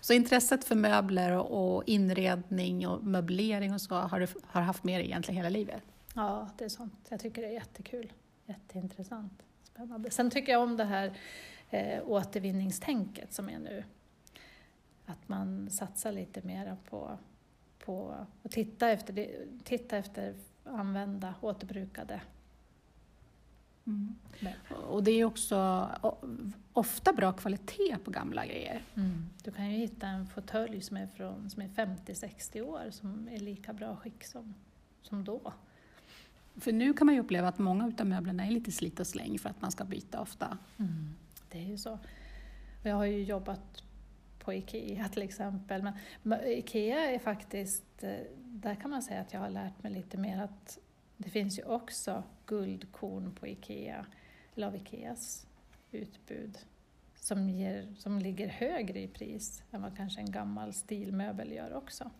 Så 0.01 0.13
intresset 0.13 0.65
för 0.65 0.75
möbler 0.75 1.37
och 1.39 1.83
inredning 1.87 2.89
och 2.89 3.05
möblering 3.05 3.75
och 3.75 3.81
så 3.81 3.95
har 3.95 4.21
du 4.21 4.27
har 4.47 4.61
haft 4.61 4.85
med 4.85 5.01
dig 5.01 5.07
egentligen 5.07 5.37
hela 5.37 5.49
livet? 5.49 5.83
Ja, 6.15 6.49
det 6.59 6.65
är 6.65 6.69
sånt. 6.69 7.07
Jag 7.09 7.21
tycker 7.21 7.43
det 7.43 7.49
är 7.49 7.53
jättekul. 7.53 8.13
Jätteintressant. 8.47 9.43
Spännande. 9.63 10.11
Sen 10.11 10.31
tycker 10.31 10.53
jag 10.53 10.63
om 10.63 10.77
det 10.77 10.85
här 10.85 11.19
eh, 11.71 12.03
återvinningstänket 12.07 13.33
som 13.33 13.49
är 13.49 13.59
nu. 13.59 13.85
Att 15.07 15.29
man 15.29 15.71
satsar 15.71 16.13
lite 16.13 16.43
mer 16.43 16.77
på, 16.91 17.19
på 17.79 18.15
att 18.43 18.53
titta 18.53 18.91
efter, 18.91 19.29
titta 19.65 19.97
efter 19.97 20.35
använda, 20.65 21.35
återbrukade 21.41 22.21
Mm. 23.87 24.15
Och 24.87 25.05
det 25.05 25.11
är 25.11 25.25
också 25.25 25.89
ofta 26.73 27.13
bra 27.13 27.33
kvalitet 27.33 27.97
på 28.05 28.11
gamla 28.11 28.47
grejer. 28.47 28.83
Mm. 28.95 29.27
Du 29.45 29.51
kan 29.51 29.71
ju 29.71 29.79
hitta 29.79 30.07
en 30.07 30.27
fåtölj 30.27 30.81
som 30.81 30.97
är, 30.97 31.09
som 31.49 31.63
är 31.63 31.69
50-60 31.69 32.61
år 32.61 32.91
som 32.91 33.29
är 33.29 33.39
lika 33.39 33.73
bra 33.73 33.97
skick 33.97 34.25
som, 34.25 34.55
som 35.03 35.25
då. 35.25 35.53
För 36.57 36.73
nu 36.73 36.93
kan 36.93 37.07
man 37.07 37.15
ju 37.15 37.21
uppleva 37.21 37.49
att 37.49 37.59
många 37.59 37.93
av 37.99 38.07
möblerna 38.07 38.47
är 38.47 38.51
lite 38.51 38.73
slit 38.73 39.01
och 39.01 39.07
släng 39.07 39.39
för 39.39 39.51
att 39.51 39.61
man 39.63 39.71
ska 39.71 39.85
byta 39.85 40.21
ofta. 40.21 40.59
Mm. 40.79 41.15
Det 41.49 41.59
är 41.59 41.67
ju 41.67 41.79
så. 41.79 41.99
Jag 42.83 42.97
har 42.97 43.05
ju 43.05 43.25
jobbat 43.25 43.83
på 44.39 44.53
IKEA 44.53 45.09
till 45.09 45.23
exempel. 45.23 45.93
Men 46.23 46.45
IKEA 46.45 47.11
är 47.11 47.19
faktiskt, 47.19 48.03
eh, 48.03 48.15
där 48.39 48.75
kan 48.75 48.91
man 48.91 49.03
säga 49.03 49.21
att 49.21 49.33
jag 49.33 49.41
har 49.41 49.51
lärt 49.51 49.83
mig 49.83 49.93
lite 49.93 50.19
mer 50.19 50.43
att 50.43 50.79
det 51.23 51.31
finns 51.31 51.59
ju 51.59 51.63
också 51.63 52.23
guldkorn 52.47 53.35
på 53.41 53.47
IKEA, 53.47 54.07
eller 54.57 54.67
av 54.67 54.77
IKEAs 54.77 55.47
utbud, 55.91 56.59
som, 57.15 57.49
ger, 57.51 57.95
som 57.99 58.19
ligger 58.19 58.49
högre 58.49 59.01
i 59.01 59.09
pris 59.09 59.63
än 59.71 59.83
vad 59.83 59.97
kanske 59.97 60.21
en 60.21 60.31
gammal 60.31 60.73
stilmöbel 60.73 61.53
gör 61.53 61.75
också. 61.75 62.11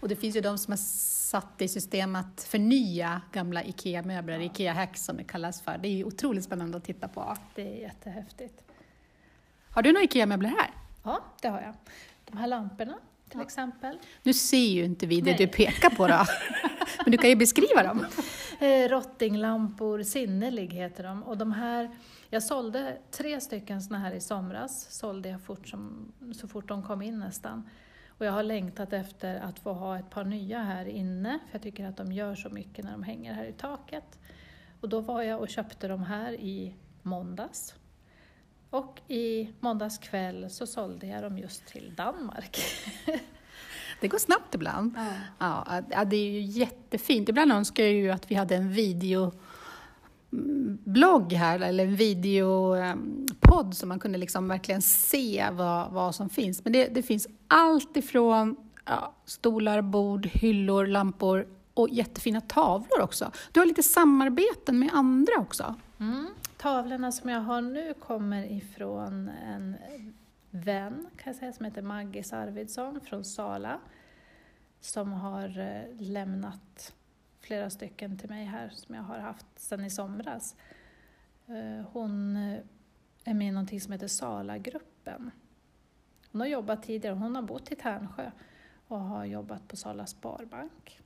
Och 0.00 0.08
det 0.08 0.16
finns 0.16 0.36
ju 0.36 0.40
de 0.40 0.58
som 0.58 0.72
har 0.72 0.76
satt 0.76 1.62
i 1.62 1.68
system 1.68 2.16
att 2.16 2.42
förnya 2.42 3.22
gamla 3.32 3.64
IKEA-möbler, 3.64 4.38
ja. 4.38 4.50
IKEA-hacks 4.50 4.96
som 4.96 5.16
det 5.16 5.24
kallas 5.24 5.62
för. 5.62 5.78
Det 5.78 5.88
är 5.88 6.04
otroligt 6.04 6.44
spännande 6.44 6.76
att 6.76 6.84
titta 6.84 7.08
på. 7.08 7.36
Det 7.54 7.62
är 7.62 7.80
jättehäftigt. 7.80 8.62
Har 9.70 9.82
du 9.82 9.92
några 9.92 10.04
IKEA-möbler 10.04 10.48
här? 10.48 10.70
Ja, 11.02 11.24
det 11.42 11.48
har 11.48 11.60
jag. 11.60 11.74
De 12.24 12.36
här 12.36 12.46
lamporna 12.46 12.98
till 13.30 13.40
ja. 13.40 13.44
exempel. 13.44 13.98
Nu 14.22 14.32
ser 14.34 14.68
ju 14.68 14.84
inte 14.84 15.06
vi 15.06 15.20
det 15.20 15.30
Nej. 15.30 15.38
du 15.38 15.46
pekar 15.46 15.90
på 15.90 16.06
då, 16.06 16.24
men 17.04 17.12
du 17.12 17.18
kan 17.18 17.30
ju 17.30 17.36
beskriva 17.36 17.82
dem. 17.82 18.06
Eh, 18.60 18.88
rottinglampor, 18.88 20.02
Sinnelig 20.02 20.72
heter 20.72 21.04
de. 21.04 21.22
Och 21.22 21.38
de 21.38 21.52
här, 21.52 21.90
jag 22.30 22.42
sålde 22.42 22.98
tre 23.10 23.40
stycken 23.40 23.82
såna 23.82 23.98
här 23.98 24.12
i 24.12 24.20
somras, 24.20 24.86
sålde 24.90 25.28
jag 25.28 25.40
fort 25.40 25.68
som, 25.68 26.12
så 26.34 26.48
fort 26.48 26.68
de 26.68 26.82
kom 26.82 27.02
in 27.02 27.18
nästan. 27.18 27.68
Och 28.08 28.26
jag 28.26 28.32
har 28.32 28.42
längtat 28.42 28.92
efter 28.92 29.40
att 29.40 29.58
få 29.58 29.72
ha 29.72 29.98
ett 29.98 30.10
par 30.10 30.24
nya 30.24 30.62
här 30.62 30.86
inne, 30.86 31.38
för 31.46 31.54
jag 31.54 31.62
tycker 31.62 31.84
att 31.84 31.96
de 31.96 32.12
gör 32.12 32.34
så 32.34 32.48
mycket 32.48 32.84
när 32.84 32.92
de 32.92 33.02
hänger 33.02 33.34
här 33.34 33.44
i 33.44 33.52
taket. 33.52 34.18
Och 34.80 34.88
då 34.88 35.00
var 35.00 35.22
jag 35.22 35.40
och 35.40 35.48
köpte 35.48 35.88
de 35.88 36.02
här 36.02 36.32
i 36.32 36.74
måndags. 37.02 37.74
Och 38.70 39.00
i 39.08 39.50
måndags 39.60 39.98
kväll 39.98 40.50
så 40.50 40.66
sålde 40.66 41.06
jag 41.06 41.22
dem 41.22 41.38
just 41.38 41.66
till 41.66 41.92
Danmark. 41.96 42.60
Det 44.00 44.08
går 44.08 44.18
snabbt 44.18 44.54
ibland. 44.54 44.94
Ja. 45.38 45.82
ja. 45.90 46.04
det 46.04 46.16
är 46.16 46.30
ju 46.30 46.40
jättefint. 46.40 47.28
Ibland 47.28 47.52
önskar 47.52 47.84
jag 47.84 47.92
ju 47.92 48.10
att 48.10 48.30
vi 48.30 48.34
hade 48.34 48.56
en 48.56 48.72
video 48.72 49.32
blogg 50.84 51.32
här, 51.32 51.60
eller 51.60 51.84
en 51.84 51.96
videopodd 51.96 53.76
så 53.76 53.86
man 53.86 53.98
kunde 53.98 54.18
liksom 54.18 54.48
verkligen 54.48 54.82
se 54.82 55.46
vad, 55.52 55.90
vad 55.92 56.14
som 56.14 56.28
finns. 56.28 56.64
Men 56.64 56.72
det, 56.72 56.86
det 56.86 57.02
finns 57.02 57.28
allt 57.48 57.96
ifrån 57.96 58.56
ja, 58.84 59.14
stolar, 59.24 59.82
bord, 59.82 60.26
hyllor, 60.26 60.86
lampor 60.86 61.46
och 61.74 61.88
jättefina 61.88 62.40
tavlor 62.40 63.00
också. 63.00 63.30
Du 63.52 63.60
har 63.60 63.66
lite 63.66 63.82
samarbeten 63.82 64.78
med 64.78 64.90
andra 64.92 65.32
också. 65.38 65.74
Mm. 66.00 66.26
Tavlorna 66.60 67.12
som 67.12 67.30
jag 67.30 67.40
har 67.40 67.62
nu 67.62 67.94
kommer 67.94 68.44
ifrån 68.44 69.28
en 69.28 69.76
vän 70.50 71.06
kan 71.16 71.30
jag 71.32 71.36
säga, 71.36 71.52
som 71.52 71.64
heter 71.64 71.82
Maggis 71.82 72.32
Arvidsson 72.32 73.00
från 73.00 73.24
Sala 73.24 73.80
som 74.80 75.12
har 75.12 75.58
eh, 75.58 75.82
lämnat 76.00 76.94
flera 77.40 77.70
stycken 77.70 78.18
till 78.18 78.28
mig 78.28 78.44
här 78.44 78.68
som 78.68 78.94
jag 78.94 79.02
har 79.02 79.18
haft 79.18 79.46
sedan 79.56 79.84
i 79.84 79.90
somras. 79.90 80.56
Eh, 81.46 81.86
hon 81.92 82.36
eh, 82.36 82.58
är 83.24 83.34
med 83.34 83.48
i 83.48 83.50
någonting 83.50 83.80
som 83.80 83.92
heter 83.92 84.08
Salagruppen. 84.08 85.30
Hon 86.32 86.40
har 86.40 86.48
jobbat 86.48 86.82
tidigare, 86.82 87.14
hon 87.14 87.34
har 87.34 87.42
bott 87.42 87.72
i 87.72 87.76
Tärnsjö 87.76 88.30
och 88.88 89.00
har 89.00 89.24
jobbat 89.24 89.68
på 89.68 89.76
Sala 89.76 90.06
Sparbank. 90.06 91.00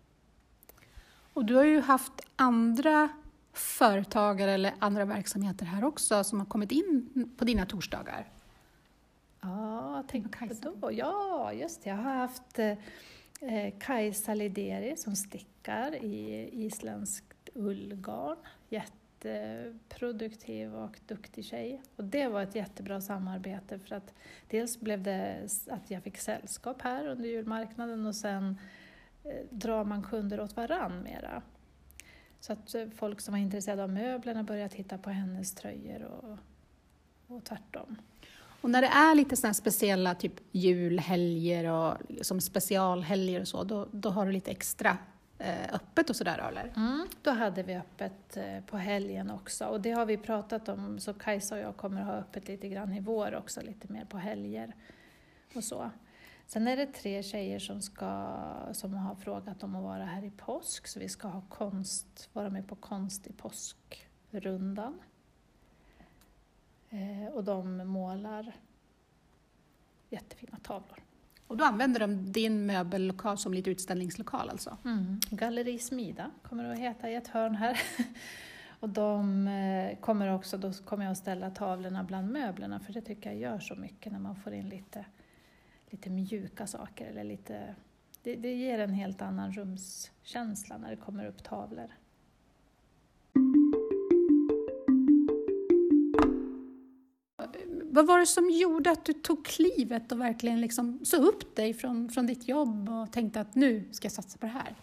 Och 1.33 1.45
du 1.45 1.55
har 1.55 1.65
ju 1.65 1.81
haft 1.81 2.21
andra 2.37 3.09
företagare 3.55 4.53
eller 4.53 4.75
andra 4.79 5.05
verksamheter 5.05 5.67
här 5.67 5.85
också 5.85 6.25
som 6.25 6.39
har 6.39 6.47
kommit 6.47 6.73
in 6.73 7.35
på 7.39 7.45
dina 7.45 7.67
torsdagar? 7.67 8.29
Ja, 9.41 10.05
tänk 10.09 10.39
på 10.39 10.49
då. 10.81 10.93
Ja, 10.93 11.53
just 11.53 11.85
det. 11.85 11.91
Jag 11.91 11.97
har 11.97 12.15
haft 12.15 12.59
eh, 12.59 12.75
Kajsa 13.81 14.35
Lideri 14.35 14.97
som 14.97 15.17
stickar 15.17 16.05
i 16.05 16.49
isländskt 16.53 17.49
ullgarn. 17.55 18.37
Jätteproduktiv 18.69 20.75
och 20.75 21.01
duktig 21.07 21.45
tjej. 21.45 21.83
Och 21.97 22.05
det 22.05 22.29
var 22.29 22.43
ett 22.43 22.55
jättebra 22.55 23.01
samarbete 23.01 23.79
för 23.79 23.97
att 23.97 24.15
dels 24.51 24.81
blev 24.81 25.03
det 25.03 25.49
att 25.71 25.91
jag 25.91 26.03
fick 26.03 26.19
sällskap 26.19 26.83
här 26.83 27.07
under 27.07 27.29
julmarknaden 27.29 28.07
och 28.07 28.15
sen 28.15 28.59
eh, 29.25 29.47
drar 29.51 29.85
man 29.85 30.03
kunder 30.03 30.41
åt 30.41 30.57
varann 30.57 31.03
mera. 31.03 31.43
Så 32.47 32.53
att 32.53 32.75
eh, 32.75 32.89
folk 32.97 33.21
som 33.21 33.33
var 33.33 33.39
intresserade 33.39 33.83
av 33.83 33.91
möblerna 33.91 34.43
började 34.43 34.75
titta 34.75 34.99
på 34.99 35.11
hennes 35.11 35.55
tröjor 35.55 36.03
och, 36.03 36.39
och 37.37 37.45
tvärtom. 37.45 37.97
Och 38.61 38.71
när 38.71 38.83
det 38.83 38.89
är 38.89 39.15
lite 39.15 39.37
sådana 39.37 39.55
speciella 39.55 40.15
typ 40.15 40.33
julhelger 40.53 41.65
och 41.71 41.97
som 42.23 42.41
specialhelger 42.41 43.41
och 43.41 43.49
så, 43.49 43.65
då, 43.65 43.89
då 43.91 44.11
har 44.11 44.27
du 44.27 44.33
lite 44.33 44.51
extra 44.51 44.99
eh, 45.39 45.75
öppet 45.75 46.11
och 46.11 46.17
sådär 46.17 46.49
eller? 46.49 46.73
Mm, 46.77 47.07
då 47.23 47.31
hade 47.31 47.63
vi 47.63 47.77
öppet 47.77 48.37
eh, 48.37 48.61
på 48.67 48.77
helgen 48.77 49.31
också 49.31 49.65
och 49.67 49.81
det 49.81 49.91
har 49.91 50.07
vi 50.07 50.17
pratat 50.17 50.69
om, 50.69 51.01
så 51.01 51.15
Kajsa 51.15 51.55
och 51.55 51.61
jag 51.61 51.77
kommer 51.77 52.03
ha 52.03 52.13
öppet 52.13 52.49
lite 52.49 52.69
grann 52.69 52.93
i 52.93 53.01
vår 53.01 53.35
också, 53.35 53.61
lite 53.61 53.93
mer 53.93 54.05
på 54.05 54.19
helger 54.19 54.75
och 55.55 55.65
så. 55.65 55.91
Sen 56.47 56.69
är 56.69 56.77
det 56.77 56.87
tre 56.87 57.23
tjejer 57.23 57.59
som, 57.59 57.83
ska, 57.83 58.37
som 58.73 58.95
har 58.95 59.15
frågat 59.15 59.63
om 59.63 59.77
att 59.77 59.83
vara 59.83 60.05
här 60.05 60.25
i 60.25 60.31
påsk, 60.31 60.87
så 60.87 61.01
vi 61.01 61.09
ska 61.09 61.29
ha 61.29 61.43
konst, 61.49 62.29
vara 62.33 62.51
med 62.51 62.69
på 62.69 62.75
konst 62.75 63.27
i 63.27 63.33
påskrundan. 63.33 65.01
Eh, 66.91 67.35
och 67.35 67.45
de 67.45 67.77
målar 67.77 68.57
jättefina 70.11 70.59
tavlor. 70.63 70.99
Och 71.47 71.57
då 71.57 71.65
använder 71.65 72.01
de 72.01 72.33
din 72.33 72.67
möbellokal 72.67 73.39
som 73.39 73.55
lite 73.55 73.71
utställningslokal 73.71 74.51
alltså? 74.51 74.77
Mm. 74.85 75.21
Galleri 75.31 75.79
Smida 75.79 76.31
kommer 76.43 76.65
det 76.65 76.73
att 76.73 76.79
heta 76.79 77.11
i 77.11 77.15
ett 77.15 77.29
hörn 77.29 77.55
här. 77.55 77.81
och 78.81 78.89
de 78.89 79.49
eh, 79.49 79.99
kommer 79.99 80.35
också, 80.35 80.59
då 80.59 80.73
kommer 80.73 81.05
jag 81.05 81.13
att 81.13 81.19
ställa 81.19 81.51
tavlorna 81.51 82.05
bland 82.05 82.33
möblerna 82.33 82.81
för 82.81 82.93
det 82.93 83.01
tycker 83.01 83.31
jag 83.31 83.39
gör 83.39 83.59
så 83.59 83.75
mycket 83.75 84.13
när 84.13 84.19
man 84.19 84.37
får 84.37 84.53
in 84.53 84.69
lite, 84.69 85.05
lite 85.95 86.11
mjuka 86.11 86.67
saker 86.67 87.07
eller 87.07 87.25
lite 87.25 87.75
det, 88.23 88.37
det 88.37 88.55
ger 88.55 88.79
en 88.79 88.95
helt 88.95 89.23
annan 89.23 89.53
rumskänsla 89.53 90.79
när 90.79 90.91
det 90.91 90.97
kommer 90.97 91.27
upp 91.27 91.43
tavlor. 91.43 91.91
Vad 97.83 98.07
var 98.07 98.19
det 98.19 98.27
som 98.27 98.51
gjorde 98.51 98.91
att 98.91 99.05
du 99.05 99.13
tog 99.13 99.45
klivet 99.45 100.13
och 100.13 100.21
verkligen 100.21 100.61
liksom 100.61 101.01
så 101.05 101.17
upp 101.17 101.57
dig 101.57 101.75
från, 101.75 102.09
från 102.09 102.27
ditt 102.27 102.49
jobb 102.49 102.89
och 102.89 103.13
tänkte 103.13 103.41
att 103.41 103.55
nu 103.55 103.89
ska 103.93 104.05
jag 104.05 104.13
satsa 104.13 104.39
på 104.39 104.47
det 104.47 104.53
här? 104.53 104.75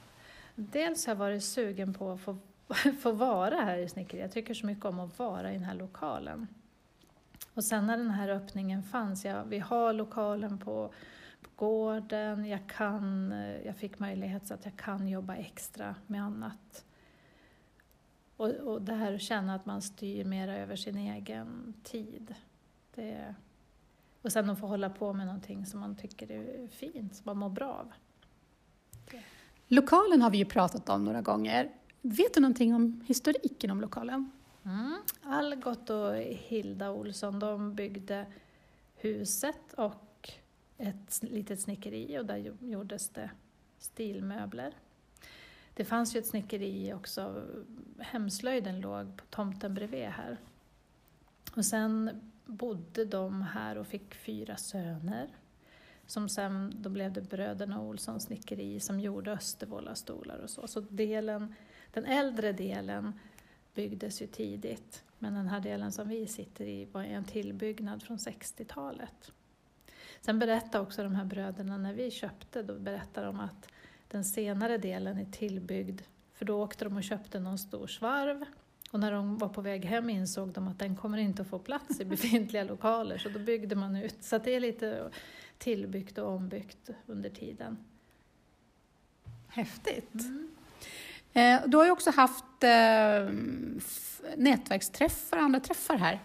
Dels 0.56 1.06
har 1.06 1.14
jag 1.14 1.20
varit 1.20 1.44
sugen 1.44 1.94
på 1.94 2.12
att 2.12 2.22
få, 2.22 2.38
få 3.02 3.12
vara 3.12 3.56
här 3.56 3.78
i 3.78 3.90
snickeriet. 3.90 4.24
Jag 4.26 4.32
tycker 4.34 4.54
så 4.54 4.66
mycket 4.66 4.86
om 4.86 5.00
att 5.00 5.20
vara 5.20 5.52
i 5.52 5.54
den 5.54 5.64
här 5.64 5.76
lokalen. 5.76 6.48
Och 7.54 7.64
sen 7.64 7.88
när 7.88 7.98
den 7.98 8.10
här 8.12 8.30
öppningen 8.30 8.84
fanns, 8.84 9.26
ja, 9.26 9.44
vi 9.44 9.60
har 9.60 9.94
lokalen 9.94 10.58
på, 10.58 10.94
på 11.42 11.50
gården, 11.56 12.46
jag, 12.46 12.68
kan, 12.68 13.32
eh, 13.32 13.66
jag 13.66 13.76
fick 13.76 14.00
möjlighet 14.00 14.48
så 14.48 14.54
att 14.54 14.66
jag 14.66 14.76
kan 14.76 15.08
jobba 15.08 15.36
extra 15.36 15.96
med 16.08 16.24
annat. 16.24 16.86
Och, 18.38 18.50
och 18.50 18.82
det 18.82 18.94
här 18.94 19.14
att 19.14 19.22
känna 19.22 19.56
att 19.56 19.66
man 19.66 19.82
styr 19.82 20.26
mera 20.26 20.58
över 20.58 20.76
sin 20.76 20.98
egen 20.98 21.74
tid. 21.84 22.36
Det, 22.96 23.36
och 24.22 24.32
sen 24.32 24.50
att 24.50 24.60
få 24.60 24.68
hålla 24.68 24.90
på 24.90 25.14
med 25.14 25.26
någonting 25.26 25.66
som 25.66 25.80
man 25.80 25.96
tycker 25.96 26.32
är 26.32 26.68
fint, 26.68 27.16
som 27.16 27.24
man 27.26 27.38
mår 27.38 27.50
bra 27.50 27.74
av. 27.74 27.94
Lokalen 29.68 30.22
har 30.22 30.30
vi 30.30 30.38
ju 30.38 30.46
pratat 30.46 30.90
om 30.90 31.06
några 31.06 31.22
gånger. 31.22 31.72
Vet 32.02 32.34
du 32.34 32.40
någonting 32.40 32.76
om 32.76 33.04
historiken 33.08 33.72
om 33.72 33.82
lokalen? 33.82 34.32
Mm. 34.66 35.02
Algot 35.24 35.90
och 35.90 36.16
Hilda 36.16 36.92
Olsson 36.92 37.40
de 37.40 37.76
byggde 37.76 38.26
huset 38.96 39.74
och 39.74 40.32
ett 40.78 41.24
litet 41.24 41.60
snickeri 41.60 42.20
och 42.20 42.26
där 42.26 42.54
gjordes 42.60 43.10
det 43.10 43.32
stilmöbler. 43.78 44.74
Det 45.74 45.86
fanns 45.86 46.16
ju 46.16 46.20
ett 46.20 46.28
snickeri 46.28 46.94
också, 46.94 47.44
hemslöjden 48.00 48.82
låg 48.82 49.18
på 49.18 49.26
tomten 49.26 49.74
bredvid 49.74 50.06
här. 50.06 50.38
Och 51.56 51.66
sen 51.66 52.22
bodde 52.46 53.06
de 53.06 53.42
här 53.42 53.78
och 53.78 53.88
fick 53.88 54.16
fyra 54.16 54.58
söner. 54.58 55.28
Som 56.06 56.30
sen, 56.30 56.74
då 56.78 56.90
blev 56.90 57.14
det 57.14 57.22
bröderna 57.22 57.82
Olsson 57.82 58.20
snickeri 58.20 58.80
som 58.80 59.00
gjorde 59.00 59.32
Östervåla 59.32 59.96
stolar 59.96 60.38
och 60.38 60.50
så. 60.50 60.68
Så 60.68 60.80
delen, 60.80 61.56
den 61.92 62.06
äldre 62.06 62.52
delen 62.52 63.20
byggdes 63.74 64.22
ju 64.22 64.28
tidigt, 64.28 65.04
men 65.20 65.34
den 65.34 65.48
här 65.48 65.60
delen 65.60 65.92
som 65.92 66.10
vi 66.10 66.28
sitter 66.28 66.66
i 66.66 66.86
var 66.86 67.04
en 67.04 67.24
tillbyggnad 67.24 68.04
från 68.04 68.18
60-talet. 68.18 69.32
Sen 70.22 70.40
berättade 70.40 70.84
också 70.84 71.04
de 71.04 71.16
här 71.16 71.26
bröderna, 71.26 71.78
när 71.78 71.94
vi 71.94 72.12
köpte, 72.12 72.64
då 72.64 72.80
berättade 72.80 73.28
de 73.28 73.40
att 73.40 73.68
den 74.08 74.26
senare 74.26 74.78
delen 74.78 75.18
är 75.18 75.26
tillbyggd, 75.26 76.02
för 76.34 76.46
då 76.46 76.64
åkte 76.64 76.86
de 76.86 76.98
och 76.98 77.04
köpte 77.04 77.40
någon 77.40 77.58
stor 77.58 77.88
svarv 77.88 78.46
och 78.92 79.00
när 79.00 79.12
de 79.12 79.38
var 79.38 79.50
på 79.50 79.62
väg 79.62 79.86
hem 79.86 80.10
insåg 80.10 80.50
de 80.50 80.68
att 80.68 80.80
den 80.80 80.96
kommer 80.96 81.18
inte 81.18 81.42
att 81.42 81.48
få 81.48 81.60
plats 81.60 82.00
i 82.00 82.06
befintliga 82.06 82.64
lokaler, 82.64 83.18
så 83.18 83.30
då 83.30 83.40
byggde 83.40 83.76
man 83.76 83.96
ut. 83.96 84.24
Så 84.24 84.38
det 84.38 84.56
är 84.56 84.60
lite 84.60 85.10
tillbyggt 85.58 86.18
och 86.18 86.32
ombyggt 86.32 86.90
under 87.06 87.30
tiden. 87.30 87.78
Häftigt! 89.48 90.14
Mm. 90.14 90.50
Eh, 91.34 91.62
du 91.68 91.78
har 91.78 91.86
ju 91.86 91.92
också 91.92 92.12
haft 92.12 92.64
eh, 92.64 93.30
nätverksträffar 94.38 95.38
och 95.38 95.44
andra 95.44 95.60
träffar 95.60 95.96
här. 95.96 96.20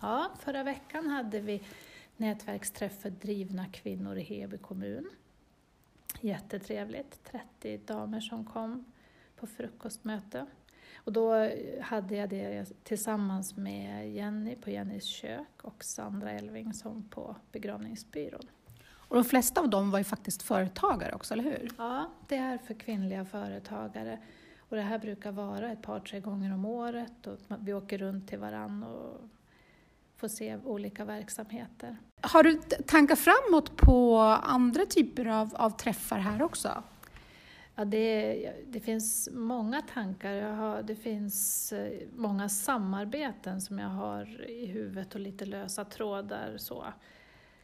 Ja, 0.00 0.30
förra 0.38 0.62
veckan 0.62 1.06
hade 1.06 1.40
vi 1.40 1.62
nätverksträff 2.16 3.00
för 3.00 3.10
drivna 3.10 3.66
kvinnor 3.72 4.16
i 4.18 4.22
Heby 4.22 4.58
kommun. 4.58 5.10
Jättetrevligt, 6.20 7.24
30 7.24 7.78
damer 7.86 8.20
som 8.20 8.44
kom 8.44 8.84
på 9.36 9.46
frukostmöte. 9.46 10.46
Och 11.04 11.12
då 11.12 11.50
hade 11.80 12.16
jag 12.16 12.28
det 12.28 12.84
tillsammans 12.84 13.56
med 13.56 14.12
Jenny 14.12 14.56
på 14.56 14.70
Jennys 14.70 15.04
kök 15.04 15.62
och 15.62 15.84
Sandra 15.84 16.30
Elvingsson 16.30 17.08
på 17.10 17.36
begravningsbyrån. 17.52 18.46
Och 18.82 19.16
de 19.16 19.24
flesta 19.24 19.60
av 19.60 19.70
dem 19.70 19.90
var 19.90 19.98
ju 19.98 20.04
faktiskt 20.04 20.42
företagare 20.42 21.14
också, 21.14 21.34
eller 21.34 21.44
hur? 21.44 21.70
Ja, 21.78 22.10
det 22.28 22.36
är 22.36 22.58
för 22.58 22.74
kvinnliga 22.74 23.24
företagare. 23.24 24.18
Och 24.70 24.76
det 24.76 24.82
här 24.82 24.98
brukar 24.98 25.32
vara 25.32 25.72
ett 25.72 25.82
par, 25.82 26.00
tre 26.00 26.20
gånger 26.20 26.54
om 26.54 26.64
året 26.64 27.26
och 27.26 27.38
vi 27.60 27.74
åker 27.74 27.98
runt 27.98 28.28
till 28.28 28.38
varann 28.38 28.82
och 28.82 29.20
får 30.16 30.28
se 30.28 30.56
olika 30.64 31.04
verksamheter. 31.04 31.96
Har 32.20 32.42
du 32.42 32.60
tankar 32.86 33.16
framåt 33.16 33.76
på 33.76 34.18
andra 34.42 34.86
typer 34.86 35.26
av, 35.26 35.54
av 35.54 35.70
träffar 35.70 36.18
här 36.18 36.42
också? 36.42 36.82
Ja, 37.74 37.84
det, 37.84 38.52
det 38.66 38.80
finns 38.80 39.28
många 39.32 39.82
tankar. 39.82 40.42
Har, 40.42 40.82
det 40.82 40.96
finns 40.96 41.72
eh, 41.72 42.00
många 42.16 42.48
samarbeten 42.48 43.60
som 43.60 43.78
jag 43.78 43.88
har 43.88 44.50
i 44.50 44.66
huvudet 44.66 45.14
och 45.14 45.20
lite 45.20 45.44
lösa 45.46 45.84
trådar. 45.84 46.56
Så. 46.58 46.84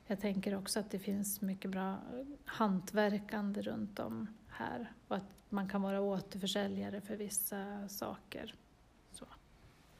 Jag 0.06 0.20
tänker 0.20 0.56
också 0.58 0.80
att 0.80 0.90
det 0.90 0.98
finns 0.98 1.40
mycket 1.40 1.70
bra 1.70 1.96
hantverkande 2.44 3.62
runt 3.62 3.98
om 3.98 4.26
här 4.48 4.92
och 5.08 5.16
att 5.16 5.35
man 5.48 5.68
kan 5.68 5.82
vara 5.82 6.00
återförsäljare 6.00 7.00
för 7.00 7.16
vissa 7.16 7.88
saker. 7.88 8.54
Så. 9.12 9.26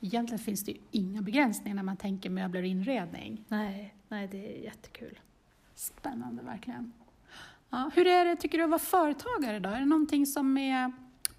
Egentligen 0.01 0.39
finns 0.39 0.65
det 0.65 0.73
ju 0.73 0.79
inga 0.91 1.23
begränsningar 1.23 1.77
när 1.77 1.83
man 1.83 1.97
tänker 1.97 2.31
möbler 2.31 2.61
och 2.61 2.67
inredning. 2.67 3.45
Nej, 3.49 3.95
nej 4.09 4.29
det 4.29 4.59
är 4.59 4.65
jättekul. 4.65 5.21
Spännande 5.75 6.43
verkligen. 6.43 6.93
Ja, 7.71 7.91
hur 7.95 8.07
är 8.07 8.25
det, 8.25 8.37
tycker 8.37 8.59
du, 8.59 8.65
att 8.65 8.71
vara 8.71 8.79
företagare 8.79 9.59
då? 9.59 9.69
Är 9.69 9.81
det 9.81 9.87
någonting 9.87 10.27
som 10.27 10.59
är 10.59 10.93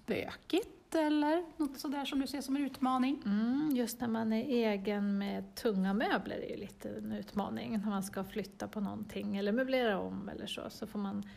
bökigt 0.06 0.94
eller 0.94 1.44
något 1.56 1.78
sådär 1.78 2.04
som 2.04 2.20
du 2.20 2.26
ser 2.26 2.40
som 2.40 2.56
en 2.56 2.64
utmaning? 2.64 3.22
Mm, 3.24 3.70
just 3.76 4.00
när 4.00 4.08
man 4.08 4.32
är 4.32 4.44
egen 4.44 5.18
med 5.18 5.54
tunga 5.54 5.94
möbler 5.94 6.36
är 6.36 6.48
det 6.48 6.56
lite 6.56 6.88
en 6.88 7.12
utmaning. 7.12 7.78
När 7.78 7.90
man 7.90 8.02
ska 8.02 8.24
flytta 8.24 8.68
på 8.68 8.80
någonting 8.80 9.36
eller 9.36 9.52
möblera 9.52 9.98
om 9.98 10.28
eller 10.28 10.46
så, 10.46 10.70
så 10.70 10.86
får 10.86 10.98
man 10.98 11.28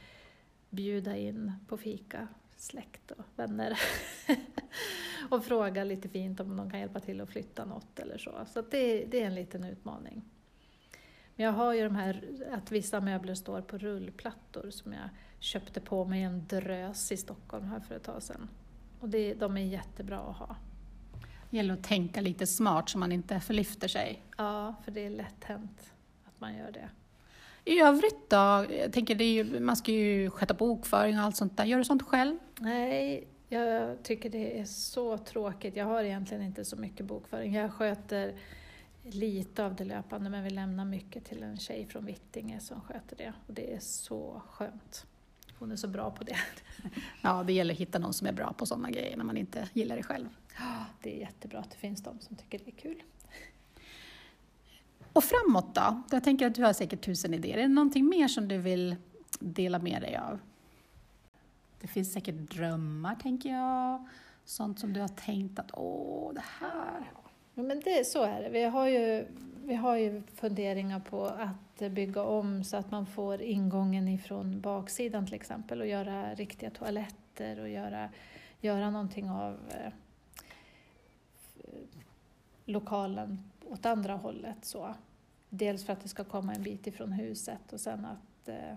bjuda 0.70 1.18
in 1.18 1.52
på 1.68 1.78
fika 1.78 2.28
släkt 2.62 3.12
och 3.12 3.26
vänner 3.36 3.80
och 5.30 5.46
fråga 5.46 5.84
lite 5.84 6.10
fint 6.10 6.40
om 6.40 6.58
de 6.58 6.72
kan 6.72 6.80
hjälpa 6.80 7.00
till 7.00 7.22
att 7.22 7.30
flytta 7.30 7.66
något 7.66 8.00
eller 8.00 8.18
så. 8.18 8.46
Så 8.48 8.62
det, 8.62 9.06
det 9.06 9.22
är 9.22 9.28
en 9.28 9.36
liten 9.36 9.64
utmaning. 9.64 10.24
Men 11.36 11.46
jag 11.46 11.54
har 11.54 11.74
ju 11.74 11.84
de 11.84 11.96
här 11.96 12.24
att 12.52 12.72
vissa 12.72 13.02
möbler 13.02 13.36
står 13.36 13.62
på 13.62 13.78
rullplattor 13.78 14.70
som 14.70 14.94
jag 14.94 15.10
köpte 15.40 15.82
på 15.82 16.06
mig 16.06 16.24
en 16.24 16.48
drös 16.48 17.12
i 17.12 17.18
Stockholm 17.18 17.66
här 17.66 17.80
för 17.80 17.96
ett 17.96 18.04
tag 18.04 18.24
sedan. 18.24 18.50
Och 19.00 19.10
det, 19.10 19.34
de 19.34 19.58
är 19.58 19.62
jättebra 19.62 20.20
att 20.20 20.38
ha. 20.38 20.56
Det 21.50 21.58
gäller 21.58 21.74
att 21.74 21.84
tänka 21.84 22.22
lite 22.22 22.48
smart 22.48 22.90
så 22.90 22.98
man 22.98 23.12
inte 23.12 23.40
förlyfter 23.40 23.88
sig. 23.88 24.24
Ja, 24.38 24.76
för 24.84 24.92
det 24.92 25.06
är 25.06 25.10
lätt 25.10 25.44
hänt 25.44 25.94
att 26.26 26.40
man 26.40 26.56
gör 26.56 26.72
det. 26.72 26.90
I 27.66 27.80
övrigt 27.80 28.30
då? 28.30 28.66
Jag 28.70 28.94
tänker 28.94 29.16
det 29.16 29.24
är 29.24 29.44
ju, 29.44 29.60
man 29.60 29.76
ska 29.76 29.92
ju 29.92 30.30
sköta 30.30 30.54
bokföring 30.54 31.18
och 31.18 31.24
allt 31.24 31.38
sånt 31.38 31.58
där. 31.58 31.66
Gör 31.66 31.78
du 31.78 31.84
sånt 31.84 32.04
själv? 32.04 32.38
Nej, 32.60 33.28
jag 33.50 34.04
tycker 34.04 34.30
det 34.30 34.60
är 34.60 34.66
så 34.66 35.18
tråkigt. 35.18 35.76
Jag 35.76 35.86
har 35.86 36.04
egentligen 36.04 36.44
inte 36.44 36.66
så 36.66 36.76
mycket 36.76 37.06
bokföring. 37.06 37.54
Jag 37.54 37.74
sköter 37.74 38.36
lite 39.04 39.66
av 39.66 39.76
det 39.76 39.86
löpande 39.86 40.30
men 40.30 40.44
vi 40.44 40.50
lämnar 40.50 40.86
mycket 40.86 41.26
till 41.26 41.44
en 41.44 41.58
tjej 41.58 41.86
från 41.86 42.06
Vittinge 42.06 42.60
som 42.60 42.82
sköter 42.82 43.16
det. 43.16 43.34
Och 43.48 43.54
det 43.54 43.74
är 43.74 43.80
så 43.80 44.42
skönt. 44.50 45.06
Hon 45.60 45.72
är 45.72 45.76
så 45.76 45.88
bra 45.88 46.12
på 46.12 46.24
det. 46.24 46.36
Ja, 47.22 47.44
det 47.44 47.54
gäller 47.54 47.74
att 47.74 47.80
hitta 47.80 48.00
någon 48.00 48.14
som 48.14 48.28
är 48.28 48.32
bra 48.32 48.54
på 48.54 48.66
sådana 48.66 48.92
grejer 48.92 49.18
när 49.18 49.24
man 49.24 49.38
inte 49.38 49.70
gillar 49.74 49.96
det 49.96 50.04
själv. 50.04 50.30
Det 51.02 51.16
är 51.16 51.20
jättebra 51.20 51.60
att 51.60 51.72
det 51.72 51.78
finns 51.78 52.04
de 52.04 52.20
som 52.20 52.36
tycker 52.36 52.60
det 52.60 52.72
är 52.72 52.76
kul. 52.76 53.04
Och 55.14 55.24
framåt 55.24 55.76
då? 55.76 56.02
Jag 56.12 56.24
tänker 56.24 56.48
att 56.48 56.56
du 56.56 56.64
har 56.64 56.74
säkert 56.74 57.06
tusen 57.06 57.34
idéer. 57.34 57.58
Är 57.58 57.62
det 57.62 57.68
någonting 57.68 58.06
mer 58.06 58.28
som 58.28 58.48
du 58.48 58.58
vill 58.58 58.96
dela 59.40 59.80
med 59.80 60.02
dig 60.02 60.16
av? 60.16 60.40
Det 61.82 61.88
finns 61.88 62.14
säkert 62.14 62.36
drömmar, 62.36 63.16
tänker 63.16 63.50
jag. 63.50 64.08
Sånt 64.46 64.80
som 64.80 64.94
du 64.94 65.02
har 65.02 65.08
tänkt 65.08 65.60
att 65.60 65.72
åh, 65.74 66.34
det 66.34 66.44
här. 66.60 67.12
Ja, 67.54 67.64
men 67.64 67.80
det, 67.80 68.08
så 68.08 68.24
är 68.24 68.42
det. 68.42 68.50
Vi 68.50 68.64
har, 68.64 68.88
ju, 68.88 69.26
vi 69.64 69.76
har 69.76 69.96
ju 69.96 70.24
funderingar 70.36 71.00
på 71.00 71.26
att 71.26 71.92
bygga 71.92 72.24
om 72.24 72.64
så 72.64 72.78
att 72.78 72.92
man 72.92 73.06
får 73.06 73.42
ingången 73.42 74.08
ifrån 74.08 74.62
baksidan 74.62 75.26
till 75.26 75.36
exempel 75.36 75.82
och 75.82 75.88
göra 75.88 76.34
riktiga 76.34 76.70
toaletter 76.70 77.60
och 77.60 77.70
göra, 77.70 78.10
göra 78.62 78.90
någonting 78.90 79.30
av 79.30 79.54
eh, 79.70 79.94
lokalen 82.72 83.52
åt 83.70 83.86
andra 83.86 84.16
hållet. 84.16 84.66
Så. 84.66 84.96
Dels 85.50 85.86
för 85.86 85.94
att 85.94 86.02
det 86.02 86.08
ska 86.08 86.24
komma 86.24 86.54
en 86.54 86.64
bit 86.64 86.88
ifrån 86.88 87.12
huset 87.12 87.74
och 87.74 87.80
sen 87.80 88.06
att 88.06 88.48
eh, 88.48 88.76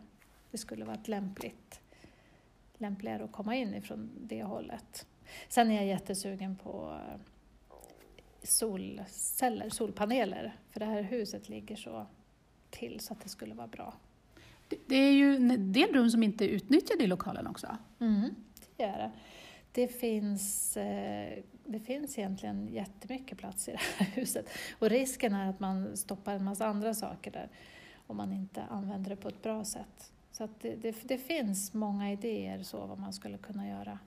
det 0.50 0.59
skulle 0.59 0.85
vara 0.85 0.96
ett 0.96 1.09
lämpligt, 1.09 1.80
lämpligare 2.78 3.24
att 3.24 3.33
komma 3.33 3.57
in 3.57 3.74
ifrån 3.74 4.11
det 4.20 4.42
hållet. 4.42 5.07
Sen 5.48 5.70
är 5.70 5.74
jag 5.74 5.87
jättesugen 5.87 6.57
på 6.57 7.00
eh, 7.09 7.20
solceller, 8.42 9.70
solpaneler, 9.70 10.57
för 10.70 10.80
det 10.80 10.87
här 10.87 11.02
huset 11.02 11.48
ligger 11.48 11.76
så 11.76 12.07
till 12.70 13.00
så 13.00 13.12
att 13.12 13.20
det 13.20 13.28
skulle 13.28 13.54
vara 13.54 13.66
bra. 13.66 13.94
Det, 14.68 14.76
det 14.87 14.96
är 14.96 15.12
ju 15.12 15.37
en 15.37 15.72
del 15.72 15.92
rum 15.92 16.11
som 16.11 16.22
inte 16.22 16.44
är 16.44 16.48
utnyttjade 16.48 17.04
i 17.04 17.07
lokalen 17.07 17.46
också. 17.46 17.76
Mm, 18.00 18.35
det 18.76 18.83
är 18.83 18.98
det. 18.98 19.11
Det 19.72 19.88
finns, 19.88 20.76
eh, 20.76 21.42
det 21.66 21.81
finns 21.81 22.18
egentligen 22.18 22.68
jättemycket 22.68 23.38
plats 23.38 23.68
i 23.68 23.72
det 23.72 23.79
här 23.79 24.07
huset 24.14 24.48
och 24.79 24.90
risken 24.90 25.35
är 25.35 25.50
att 25.50 25.61
man 25.61 25.96
stoppar 25.96 26.35
en 26.35 26.44
massa 26.44 26.66
andra 26.66 26.94
saker 26.94 27.31
där 27.31 27.48
om 28.07 28.16
man 28.16 28.33
inte 28.33 28.62
använder 28.62 29.11
det 29.11 29.16
på 29.16 29.29
ett 29.29 29.42
bra 29.42 29.64
sätt. 29.64 30.12
Så 30.33 30.48
det, 30.61 30.77
det, 30.77 30.96
det 31.03 31.18
finns 31.18 31.74
många 31.74 32.12
idéer 32.12 32.62
så 32.62 32.87
vad 32.87 32.98
man 32.98 33.12
skulle 33.12 33.38
kunna 33.38 33.68
göra. 33.68 33.98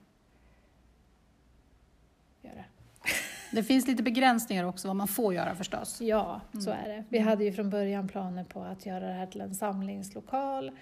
göra. 2.42 2.64
Det 3.52 3.62
finns 3.62 3.86
lite 3.86 4.02
begränsningar 4.02 4.64
också 4.64 4.88
vad 4.88 4.96
man 4.96 5.08
får 5.08 5.34
göra 5.34 5.54
förstås. 5.54 6.00
Ja, 6.00 6.40
så 6.64 6.70
är 6.70 6.88
det. 6.88 7.04
Vi 7.08 7.18
hade 7.18 7.44
ju 7.44 7.52
från 7.52 7.70
början 7.70 8.08
planer 8.08 8.44
på 8.44 8.62
att 8.62 8.86
göra 8.86 9.06
det 9.06 9.12
här 9.12 9.26
till 9.26 9.40
en 9.40 9.54
samlingslokal 9.54 10.78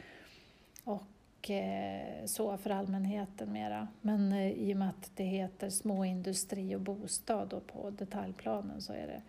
och 0.85 1.03
eh, 1.51 2.27
så 2.27 2.57
för 2.57 2.71
allmänheten 2.71 3.53
mera. 3.53 3.89
Men 4.01 4.33
eh, 4.33 4.51
i 4.51 4.75
och 4.75 4.77
med 4.77 4.89
att 4.89 5.11
det 5.15 5.25
heter 5.25 5.71
småindustri 5.71 6.75
och 6.75 6.81
bostad 6.81 7.53
och 7.53 7.67
på 7.67 7.91
detaljplanen 7.91 8.83
så 8.83 8.93
är 8.93 9.07
det, 9.07 9.23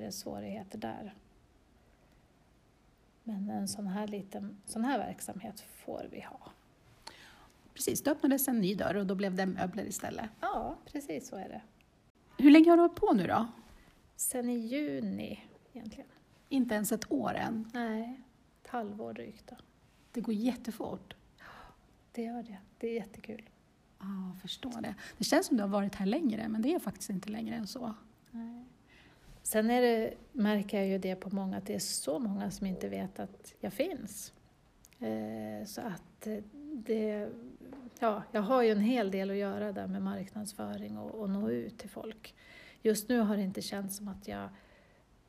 är 0.00 0.04
det 0.04 0.12
svårigheter 0.12 0.78
där. 0.78 1.14
Men 3.24 3.50
en 3.50 3.68
sån 3.68 3.86
här 3.86 4.06
liten 4.06 4.60
sån 4.66 4.84
här 4.84 4.98
verksamhet 4.98 5.60
får 5.60 6.06
vi 6.10 6.20
ha. 6.20 6.50
Precis, 7.74 8.02
då 8.02 8.10
öppnades 8.10 8.48
en 8.48 8.60
ny 8.60 8.74
dörr 8.74 8.94
och 8.94 9.06
då 9.06 9.14
blev 9.14 9.34
det 9.34 9.46
möbler 9.46 9.84
istället. 9.84 10.30
Ja, 10.40 10.76
precis 10.84 11.28
så 11.28 11.36
är 11.36 11.48
det. 11.48 11.62
Hur 12.42 12.50
länge 12.50 12.70
har 12.70 12.76
du 12.76 12.82
hållit 12.82 12.96
på 12.96 13.12
nu 13.12 13.26
då? 13.26 13.46
Sen 14.16 14.48
i 14.48 14.56
juni 14.56 15.40
egentligen. 15.72 16.10
Inte 16.48 16.74
ens 16.74 16.92
ett 16.92 17.12
år 17.12 17.34
än. 17.34 17.70
Nej, 17.74 18.20
ett 18.62 18.68
halvår 18.68 19.12
drygt 19.12 19.46
då. 19.46 19.56
Det 20.12 20.20
går 20.20 20.34
jättefort. 20.34 21.14
Det 22.12 22.22
gör 22.22 22.42
det. 22.42 22.58
Det 22.78 22.88
är 22.88 22.94
jättekul. 22.94 23.50
Ja, 23.98 24.06
ah, 24.06 24.40
förstår 24.40 24.80
det. 24.80 24.94
Det 25.18 25.24
känns 25.24 25.46
som 25.46 25.56
du 25.56 25.62
har 25.62 25.68
varit 25.68 25.94
här 25.94 26.06
längre, 26.06 26.48
men 26.48 26.62
det 26.62 26.74
är 26.74 26.78
faktiskt 26.78 27.10
inte 27.10 27.28
längre 27.28 27.54
än 27.54 27.66
så. 27.66 27.94
Nej. 28.30 28.64
Sen 29.42 29.70
är 29.70 29.82
det, 29.82 30.14
märker 30.32 30.78
jag 30.78 30.86
ju 30.86 30.98
det 30.98 31.16
på 31.16 31.34
många, 31.34 31.56
att 31.56 31.66
det 31.66 31.74
är 31.74 31.78
så 31.78 32.18
många 32.18 32.50
som 32.50 32.66
inte 32.66 32.88
vet 32.88 33.20
att 33.20 33.54
jag 33.60 33.72
finns. 33.72 34.32
Eh, 34.98 35.66
så 35.66 35.80
att 35.80 36.28
det, 36.72 37.28
ja, 37.98 38.22
jag 38.32 38.42
har 38.42 38.62
ju 38.62 38.70
en 38.70 38.80
hel 38.80 39.10
del 39.10 39.30
att 39.30 39.36
göra 39.36 39.72
där 39.72 39.86
med 39.86 40.02
marknadsföring 40.02 40.98
och, 40.98 41.20
och 41.20 41.30
nå 41.30 41.50
ut 41.50 41.78
till 41.78 41.90
folk. 41.90 42.34
Just 42.82 43.08
nu 43.08 43.20
har 43.20 43.36
det 43.36 43.42
inte 43.42 43.62
känts 43.62 43.96
som 43.96 44.08
att 44.08 44.28
jag 44.28 44.48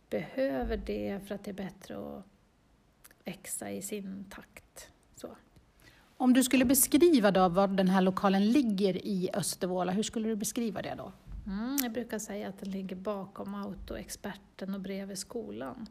behöver 0.10 0.78
det 0.78 1.20
för 1.28 1.36
att 1.36 1.44
det 1.44 1.52
är 1.52 1.56
bättre 1.56 1.98
att 1.98 2.26
växa 3.26 3.72
i 3.72 3.82
sin 3.82 4.26
takt. 4.30 4.71
Om 6.22 6.34
du 6.34 6.44
skulle 6.44 6.66
beskriva 6.66 7.32
då 7.32 7.50
var 7.50 7.68
den 7.68 7.88
här 7.88 8.02
lokalen 8.02 8.52
ligger 8.52 9.06
i 9.06 9.30
Östervåla, 9.34 9.92
hur 9.92 10.04
skulle 10.04 10.30
du 10.30 10.36
beskriva 10.36 10.82
det 10.82 10.96
då? 10.98 11.12
Mm, 11.46 11.78
jag 11.84 11.92
brukar 11.92 12.20
säga 12.20 12.50
att 12.50 12.60
den 12.60 12.72
ligger 12.72 12.96
bakom 12.96 13.56
Autoexperten 13.56 14.74
och 14.74 14.82
bredvid 14.82 15.18
skolan. 15.18 15.88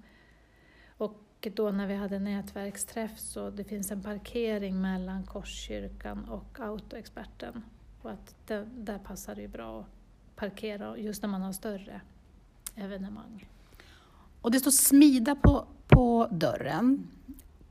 Och 0.99 1.49
då 1.55 1.71
när 1.71 1.87
vi 1.87 1.95
hade 1.95 2.19
nätverksträff 2.19 3.19
så 3.19 3.51
det 3.51 3.65
finns 3.65 3.91
en 3.91 4.03
parkering 4.03 4.81
mellan 4.81 5.27
Korskyrkan 5.27 6.25
och 6.25 6.61
Autoexperten. 6.61 7.65
Och 8.03 8.11
att 8.11 8.35
det, 8.47 8.69
där 8.77 8.99
passar 8.99 9.35
det 9.35 9.41
ju 9.41 9.49
bra 9.49 9.81
att 9.81 10.37
parkera 10.37 10.99
just 10.99 11.23
när 11.23 11.29
man 11.29 11.43
har 11.43 11.53
större 11.53 12.01
evenemang. 12.75 13.49
Och 14.41 14.51
det 14.51 14.61
står 14.61 14.71
Smida 14.71 15.35
på, 15.35 15.67
på 15.89 16.29
dörren. 16.31 17.09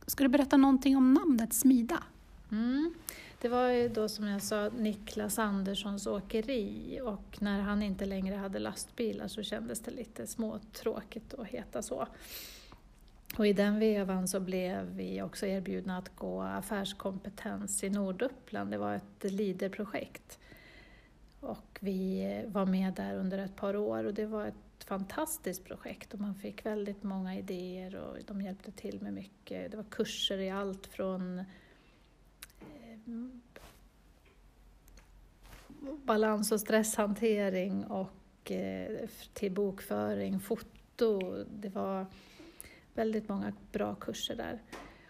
Ska 0.08 0.24
du 0.24 0.30
berätta 0.30 0.58
någonting 0.58 0.98
om 0.98 1.13
namnet 1.13 1.54
Smida? 1.54 2.04
Mm. 2.52 2.94
Det 3.42 3.48
var 3.50 3.70
ju 3.70 3.90
då 3.90 4.10
som 4.10 4.28
jag 4.28 4.42
sa 4.42 4.70
Niklas 4.70 5.40
Anderssons 5.40 6.08
åkeri 6.08 7.00
och 7.04 7.38
när 7.42 7.60
han 7.60 7.84
inte 7.84 8.06
längre 8.06 8.36
hade 8.36 8.60
lastbilar 8.60 9.28
så 9.28 9.44
kändes 9.44 9.80
det 9.80 9.92
lite 9.92 10.28
småtråkigt 10.28 11.34
att 11.34 11.48
heta 11.48 11.82
så. 11.82 12.08
Och 13.38 13.48
i 13.48 13.54
den 13.54 13.80
vevan 13.80 14.28
så 14.28 14.40
blev 14.40 14.86
vi 14.86 15.22
också 15.22 15.46
erbjudna 15.46 15.98
att 15.98 16.16
gå 16.16 16.42
affärskompetens 16.42 17.84
i 17.84 17.90
Norduppland. 17.90 18.72
Det 18.72 18.78
var 18.78 18.96
ett 18.96 19.24
LIDER-projekt. 19.32 20.40
Och 21.40 21.78
vi 21.80 22.44
var 22.48 22.66
med 22.66 22.94
där 22.94 23.16
under 23.16 23.38
ett 23.38 23.56
par 23.56 23.76
år 23.76 24.04
och 24.04 24.14
det 24.14 24.26
var 24.26 24.46
ett 24.46 24.84
fantastiskt 24.86 25.66
projekt 25.66 26.14
och 26.14 26.20
man 26.20 26.36
fick 26.36 26.66
väldigt 26.66 27.04
många 27.04 27.38
idéer 27.38 27.96
och 27.96 28.18
de 28.28 28.42
hjälpte 28.42 28.72
till 28.72 29.02
med 29.02 29.14
mycket. 29.14 29.72
Det 29.72 29.78
var 29.78 29.84
kurser 29.84 30.38
i 30.38 30.50
allt 30.50 30.88
från 30.88 31.44
Mm. 33.08 33.42
balans 36.06 36.52
och 36.52 36.60
stresshantering 36.60 37.86
och 37.86 38.52
eh, 38.52 39.10
till 39.34 39.52
bokföring, 39.52 40.40
foto. 40.40 41.44
Det 41.44 41.70
var 41.70 42.06
väldigt 42.94 43.30
många 43.30 43.54
bra 43.72 43.96
kurser 43.96 44.36
där. 44.36 44.62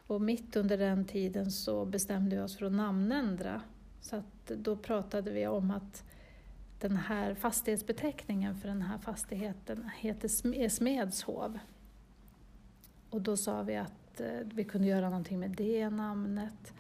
Och 0.08 0.22
mitt 0.22 0.56
under 0.56 0.78
den 0.78 1.06
tiden 1.06 1.52
så 1.52 1.86
bestämde 1.86 2.36
vi 2.36 2.42
oss 2.42 2.58
för 2.58 2.66
att 2.66 2.72
namnändra. 2.72 3.62
Så 4.02 4.16
att 4.16 4.46
då 4.46 4.76
pratade 4.76 5.32
vi 5.32 5.48
om 5.48 5.72
att 5.72 6.04
den 6.80 6.96
här 6.96 7.34
fastighetsbeteckningen 7.34 8.56
för 8.56 8.68
den 8.68 8.82
här 8.82 8.98
fastigheten 8.98 9.90
heter 9.98 10.70
Smedshov. 10.70 11.60
Och 13.10 13.22
då 13.22 13.38
sa 13.38 13.64
vi 13.64 13.76
att 13.76 14.22
eh, 14.22 14.40
vi 14.44 14.64
kunde 14.64 14.88
göra 14.88 15.10
någonting 15.10 15.40
med 15.40 15.52
det 15.52 15.90
namnet. 15.90 16.74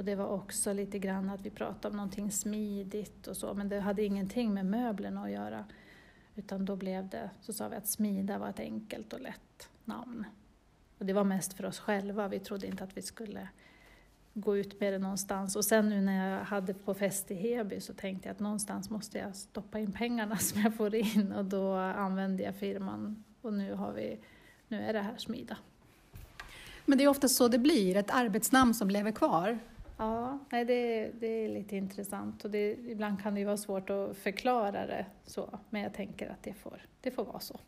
Och 0.00 0.06
det 0.06 0.14
var 0.14 0.26
också 0.26 0.72
lite 0.72 0.98
grann 0.98 1.30
att 1.30 1.40
vi 1.40 1.50
pratade 1.50 1.88
om 1.88 1.96
någonting 1.96 2.30
smidigt 2.30 3.26
och 3.26 3.36
så, 3.36 3.54
men 3.54 3.68
det 3.68 3.80
hade 3.80 4.04
ingenting 4.04 4.54
med 4.54 4.66
möblerna 4.66 5.22
att 5.22 5.30
göra. 5.30 5.64
Utan 6.36 6.64
då 6.64 6.76
blev 6.76 7.08
det, 7.08 7.30
så 7.40 7.52
sa 7.52 7.68
vi 7.68 7.76
att 7.76 7.88
smida 7.88 8.38
var 8.38 8.48
ett 8.48 8.60
enkelt 8.60 9.12
och 9.12 9.20
lätt 9.20 9.68
namn. 9.84 10.24
Och 10.98 11.06
det 11.06 11.12
var 11.12 11.24
mest 11.24 11.52
för 11.52 11.64
oss 11.64 11.78
själva, 11.78 12.28
vi 12.28 12.38
trodde 12.38 12.66
inte 12.66 12.84
att 12.84 12.96
vi 12.96 13.02
skulle 13.02 13.48
gå 14.34 14.56
ut 14.56 14.80
med 14.80 14.92
det 14.92 14.98
någonstans. 14.98 15.56
Och 15.56 15.64
sen 15.64 15.88
nu 15.88 16.00
när 16.00 16.30
jag 16.30 16.44
hade 16.44 16.74
på 16.74 16.94
fest 16.94 17.30
i 17.30 17.34
Heby 17.34 17.80
så 17.80 17.94
tänkte 17.94 18.28
jag 18.28 18.34
att 18.34 18.40
någonstans 18.40 18.90
måste 18.90 19.18
jag 19.18 19.36
stoppa 19.36 19.78
in 19.78 19.92
pengarna 19.92 20.36
som 20.38 20.60
jag 20.60 20.74
får 20.74 20.94
in 20.94 21.32
och 21.32 21.44
då 21.44 21.74
använde 21.76 22.42
jag 22.42 22.54
firman 22.54 23.24
och 23.42 23.52
nu, 23.52 23.74
har 23.74 23.92
vi, 23.92 24.18
nu 24.68 24.80
är 24.82 24.92
det 24.92 25.00
här 25.00 25.16
Smida. 25.16 25.56
Men 26.84 26.98
det 26.98 27.04
är 27.04 27.08
ofta 27.08 27.28
så 27.28 27.48
det 27.48 27.58
blir, 27.58 27.96
ett 27.96 28.10
arbetsnamn 28.10 28.74
som 28.74 28.90
lever 28.90 29.12
kvar. 29.12 29.58
Ja, 30.00 30.38
nej, 30.50 30.64
det, 30.64 31.10
det 31.20 31.26
är 31.26 31.48
lite 31.48 31.76
intressant 31.76 32.44
och 32.44 32.50
det, 32.50 32.72
ibland 32.72 33.22
kan 33.22 33.34
det 33.34 33.40
ju 33.40 33.46
vara 33.46 33.56
svårt 33.56 33.90
att 33.90 34.16
förklara 34.16 34.86
det 34.86 35.06
så, 35.24 35.58
men 35.70 35.82
jag 35.82 35.94
tänker 35.94 36.30
att 36.30 36.42
det 36.42 36.54
får, 36.54 36.82
det 37.00 37.10
får 37.10 37.24
vara 37.24 37.40
så. 37.40 37.60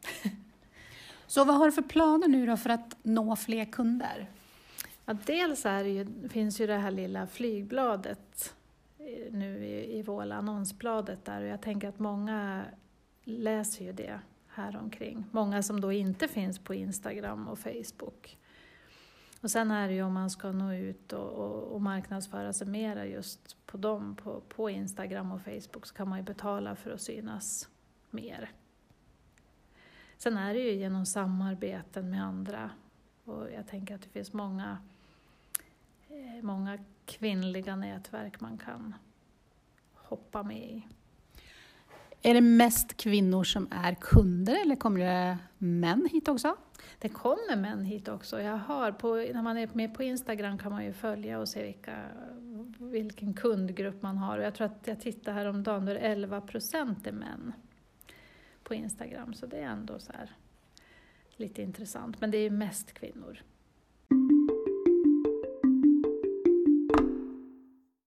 Så 1.26 1.44
vad 1.44 1.56
har 1.56 1.66
du 1.66 1.72
för 1.72 1.82
planer 1.82 2.28
nu 2.28 2.46
då 2.46 2.56
för 2.56 2.70
att 2.70 2.96
nå 3.02 3.36
fler 3.36 3.64
kunder? 3.64 4.30
Ja, 5.04 5.16
dels 5.26 5.66
är 5.66 5.84
det 5.84 5.90
ju, 5.90 6.28
finns 6.28 6.60
ju 6.60 6.66
det 6.66 6.76
här 6.76 6.90
lilla 6.90 7.26
flygbladet 7.26 8.54
eh, 8.98 9.32
nu 9.32 9.64
i, 9.64 9.98
i 9.98 10.02
Våla, 10.02 10.34
annonsbladet 10.34 11.24
där 11.24 11.40
och 11.42 11.48
jag 11.48 11.62
tänker 11.62 11.88
att 11.88 11.98
många 11.98 12.64
läser 13.24 13.84
ju 13.84 13.92
det 13.92 14.20
här 14.48 14.76
omkring. 14.76 15.24
Många 15.30 15.62
som 15.62 15.80
då 15.80 15.92
inte 15.92 16.28
finns 16.28 16.58
på 16.58 16.74
Instagram 16.74 17.48
och 17.48 17.58
Facebook. 17.58 18.38
Och 19.42 19.50
sen 19.50 19.70
är 19.70 19.88
det 19.88 19.94
ju 19.94 20.02
om 20.02 20.12
man 20.12 20.30
ska 20.30 20.52
nå 20.52 20.72
ut 20.72 21.12
och, 21.12 21.30
och, 21.30 21.74
och 21.74 21.82
marknadsföra 21.82 22.52
sig 22.52 22.66
mera 22.66 23.06
just 23.06 23.56
på 23.66 23.76
dem, 23.76 24.16
på, 24.16 24.40
på 24.48 24.70
Instagram 24.70 25.32
och 25.32 25.40
Facebook, 25.40 25.86
så 25.86 25.94
kan 25.94 26.08
man 26.08 26.18
ju 26.18 26.24
betala 26.24 26.76
för 26.76 26.90
att 26.90 27.00
synas 27.00 27.68
mer. 28.10 28.50
Sen 30.18 30.36
är 30.38 30.54
det 30.54 30.60
ju 30.60 30.72
genom 30.72 31.06
samarbeten 31.06 32.10
med 32.10 32.24
andra 32.24 32.70
och 33.24 33.50
jag 33.50 33.66
tänker 33.66 33.94
att 33.94 34.02
det 34.02 34.08
finns 34.08 34.32
många, 34.32 34.78
eh, 36.08 36.42
många 36.42 36.78
kvinnliga 37.04 37.76
nätverk 37.76 38.40
man 38.40 38.58
kan 38.58 38.94
hoppa 39.94 40.42
med 40.42 40.70
i. 40.70 40.86
Är 42.22 42.34
det 42.34 42.40
mest 42.40 42.96
kvinnor 42.96 43.44
som 43.44 43.68
är 43.70 43.94
kunder 43.94 44.62
eller 44.62 44.76
kommer 44.76 45.00
det 45.00 45.38
män 45.58 46.08
hit 46.12 46.28
också? 46.28 46.56
Det 46.98 47.08
kommer 47.08 47.56
män 47.56 47.84
hit 47.84 48.08
också. 48.08 48.40
Jag 48.40 48.56
har 48.56 48.92
på, 48.92 49.14
när 49.14 49.42
man 49.42 49.58
är 49.58 49.68
med 49.72 49.94
på 49.94 50.02
Instagram 50.02 50.58
kan 50.58 50.72
man 50.72 50.84
ju 50.84 50.92
följa 50.92 51.38
och 51.38 51.48
se 51.48 51.62
vilka, 51.62 51.96
vilken 52.78 53.34
kundgrupp 53.34 54.02
man 54.02 54.18
har. 54.18 54.38
Och 54.38 54.44
jag 54.44 54.54
tror 54.54 54.66
att 54.66 54.86
jag 54.86 55.00
tittade 55.00 55.36
häromdagen, 55.36 55.86
då 55.86 55.92
är 55.92 55.96
11 55.96 56.40
procent 56.40 57.06
är 57.06 57.12
män 57.12 57.52
på 58.62 58.74
Instagram. 58.74 59.34
Så 59.34 59.46
det 59.46 59.56
är 59.56 59.66
ändå 59.66 59.98
så 59.98 60.12
här 60.12 60.30
lite 61.36 61.62
intressant. 61.62 62.20
Men 62.20 62.30
det 62.30 62.38
är 62.38 62.50
mest 62.50 62.92
kvinnor. 62.92 63.42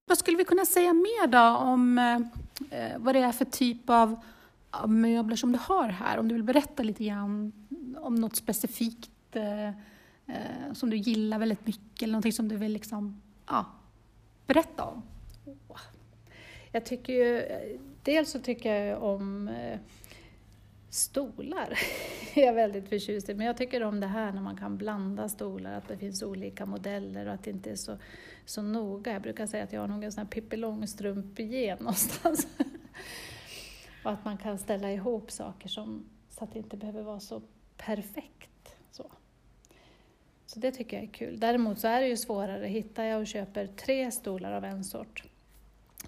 Vad 0.05 0.17
skulle 0.17 0.37
vi 0.37 0.45
kunna 0.45 0.65
säga 0.65 0.93
mer 0.93 1.27
då 1.27 1.57
om 1.57 1.97
eh, 2.69 2.91
vad 2.97 3.15
det 3.15 3.19
är 3.19 3.31
för 3.31 3.45
typ 3.45 3.89
av, 3.89 4.19
av, 4.71 4.89
möbler 4.89 5.35
som 5.35 5.51
du 5.51 5.59
har 5.61 5.89
här? 5.89 6.17
Om 6.17 6.27
du 6.27 6.35
vill 6.35 6.43
berätta 6.43 6.83
lite 6.83 7.03
grann 7.03 7.51
om 8.05 8.15
något 8.15 8.35
specifikt 8.35 9.35
eh, 9.35 9.67
eh, 9.67 10.73
som 10.73 10.89
du 10.89 10.97
gillar 10.97 11.39
väldigt 11.39 11.67
mycket 11.67 12.03
eller 12.03 12.11
någonting 12.11 12.33
som 12.33 12.47
du 12.47 12.57
vill 12.57 12.71
liksom, 12.71 13.21
ja, 13.47 13.65
berätta 14.47 14.83
om? 14.83 15.01
Jag 16.71 16.85
tycker 16.85 17.13
ju, 17.13 17.45
dels 18.03 18.31
så 18.31 18.39
tycker 18.39 18.75
jag 18.75 19.03
om 19.03 19.47
eh, 19.47 19.79
stolar. 20.89 21.79
jag 22.35 22.45
är 22.45 22.53
väldigt 22.53 22.89
förtjust 22.89 23.29
i. 23.29 23.33
Men 23.33 23.47
jag 23.47 23.57
tycker 23.57 23.83
om 23.83 23.99
det 23.99 24.07
här 24.07 24.31
när 24.31 24.41
man 24.41 24.57
kan 24.57 24.77
blanda 24.77 25.29
stolar, 25.29 25.73
att 25.73 25.87
det 25.87 25.97
finns 25.97 26.23
olika 26.23 26.65
modeller 26.65 27.25
och 27.25 27.33
att 27.33 27.43
det 27.43 27.51
inte 27.51 27.71
är 27.71 27.75
så, 27.75 27.97
så 28.45 28.61
noga. 28.61 29.13
Jag 29.13 29.21
brukar 29.21 29.47
säga 29.47 29.63
att 29.63 29.73
jag 29.73 29.81
har 29.81 29.87
någon 29.87 30.11
sån 30.11 30.21
här 30.21 30.29
Pippi 30.31 30.57
Långstrump-gen 30.57 31.77
någonstans. 31.79 32.47
och 34.03 34.11
att 34.11 34.25
man 34.25 34.37
kan 34.37 34.57
ställa 34.57 34.91
ihop 34.91 35.31
saker 35.31 35.69
som, 35.69 36.05
så 36.29 36.43
att 36.43 36.53
det 36.53 36.59
inte 36.59 36.77
behöver 36.77 37.01
vara 37.01 37.19
så 37.19 37.41
perfekt. 37.77 38.75
Så. 38.91 39.11
så 40.45 40.59
det 40.59 40.71
tycker 40.71 40.97
jag 40.97 41.03
är 41.03 41.11
kul. 41.11 41.39
Däremot 41.39 41.79
så 41.79 41.87
är 41.87 42.01
det 42.01 42.07
ju 42.07 42.17
svårare. 42.17 42.67
Hittar 42.67 43.03
jag 43.03 43.21
och 43.21 43.27
köper 43.27 43.67
tre 43.67 44.11
stolar 44.11 44.51
av 44.51 44.65
en 44.65 44.83
sort, 44.83 45.23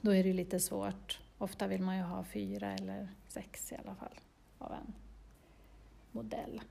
då 0.01 0.15
är 0.15 0.23
det 0.23 0.33
lite 0.33 0.59
svårt. 0.59 1.19
Ofta 1.37 1.67
vill 1.67 1.81
man 1.81 1.97
ju 1.97 2.03
ha 2.03 2.23
fyra 2.23 2.73
eller 2.73 3.07
sex 3.27 3.71
i 3.71 3.75
alla 3.75 3.95
fall 3.95 4.19
av 4.57 4.73
en 4.73 4.93
modell. 6.11 6.61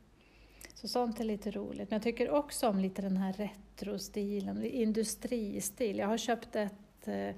Så 0.75 0.89
sånt 0.89 1.21
är 1.21 1.25
lite 1.25 1.51
roligt. 1.51 1.91
Men 1.91 1.97
jag 1.97 2.03
tycker 2.03 2.31
också 2.31 2.69
om 2.69 2.79
lite 2.79 3.03
den 3.03 3.17
här 3.17 3.33
retrostilen, 3.33 4.65
industristil. 4.65 5.99
Jag 5.99 6.07
har 6.07 6.19
köpt 6.19 6.57
ett, 6.57 7.09
eh, 7.09 7.35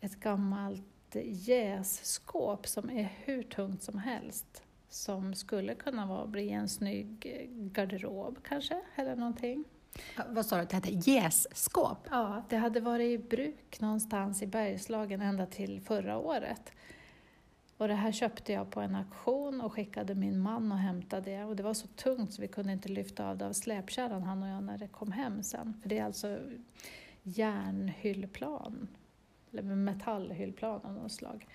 ett 0.00 0.20
gammalt 0.20 1.16
jässkåp 1.24 2.66
som 2.66 2.90
är 2.90 3.12
hur 3.24 3.42
tungt 3.42 3.82
som 3.82 3.98
helst. 3.98 4.62
Som 4.92 5.34
skulle 5.34 5.74
kunna 5.74 6.06
vara, 6.06 6.26
bli 6.26 6.50
en 6.50 6.68
snygg 6.68 7.48
garderob 7.50 8.38
kanske, 8.42 8.80
eller 8.96 9.16
någonting. 9.16 9.64
Vad 10.28 10.46
sa 10.46 10.56
du 10.56 10.62
att 10.62 10.70
det 10.70 10.76
hette? 10.76 11.10
Jässkåp? 11.10 11.98
Ja, 12.10 12.42
det 12.48 12.56
hade 12.56 12.80
varit 12.80 13.20
i 13.20 13.24
bruk 13.24 13.80
någonstans 13.80 14.42
i 14.42 14.46
Bergslagen 14.46 15.20
ända 15.20 15.46
till 15.46 15.80
förra 15.80 16.18
året. 16.18 16.72
Och 17.76 17.88
det 17.88 17.94
här 17.94 18.12
köpte 18.12 18.52
jag 18.52 18.70
på 18.70 18.80
en 18.80 18.94
auktion 18.94 19.60
och 19.60 19.72
skickade 19.72 20.14
min 20.14 20.38
man 20.40 20.72
och 20.72 20.78
hämtade 20.78 21.30
det. 21.30 21.44
Och 21.44 21.56
det 21.56 21.62
var 21.62 21.74
så 21.74 21.86
tungt 21.86 22.32
så 22.32 22.42
vi 22.42 22.48
kunde 22.48 22.72
inte 22.72 22.88
lyfta 22.88 23.28
av 23.28 23.38
det 23.38 23.46
av 23.46 23.52
släpkärran, 23.52 24.22
han 24.22 24.42
och 24.42 24.48
jag, 24.48 24.62
när 24.62 24.78
det 24.78 24.88
kom 24.88 25.12
hem 25.12 25.42
sen. 25.42 25.74
För 25.82 25.88
det 25.88 25.98
är 25.98 26.04
alltså 26.04 26.38
järnhyllplan, 27.22 28.88
eller 29.52 29.62
metallhyllplan 29.62 30.80
av 30.84 30.92
något 30.92 31.12
slag. 31.12 31.46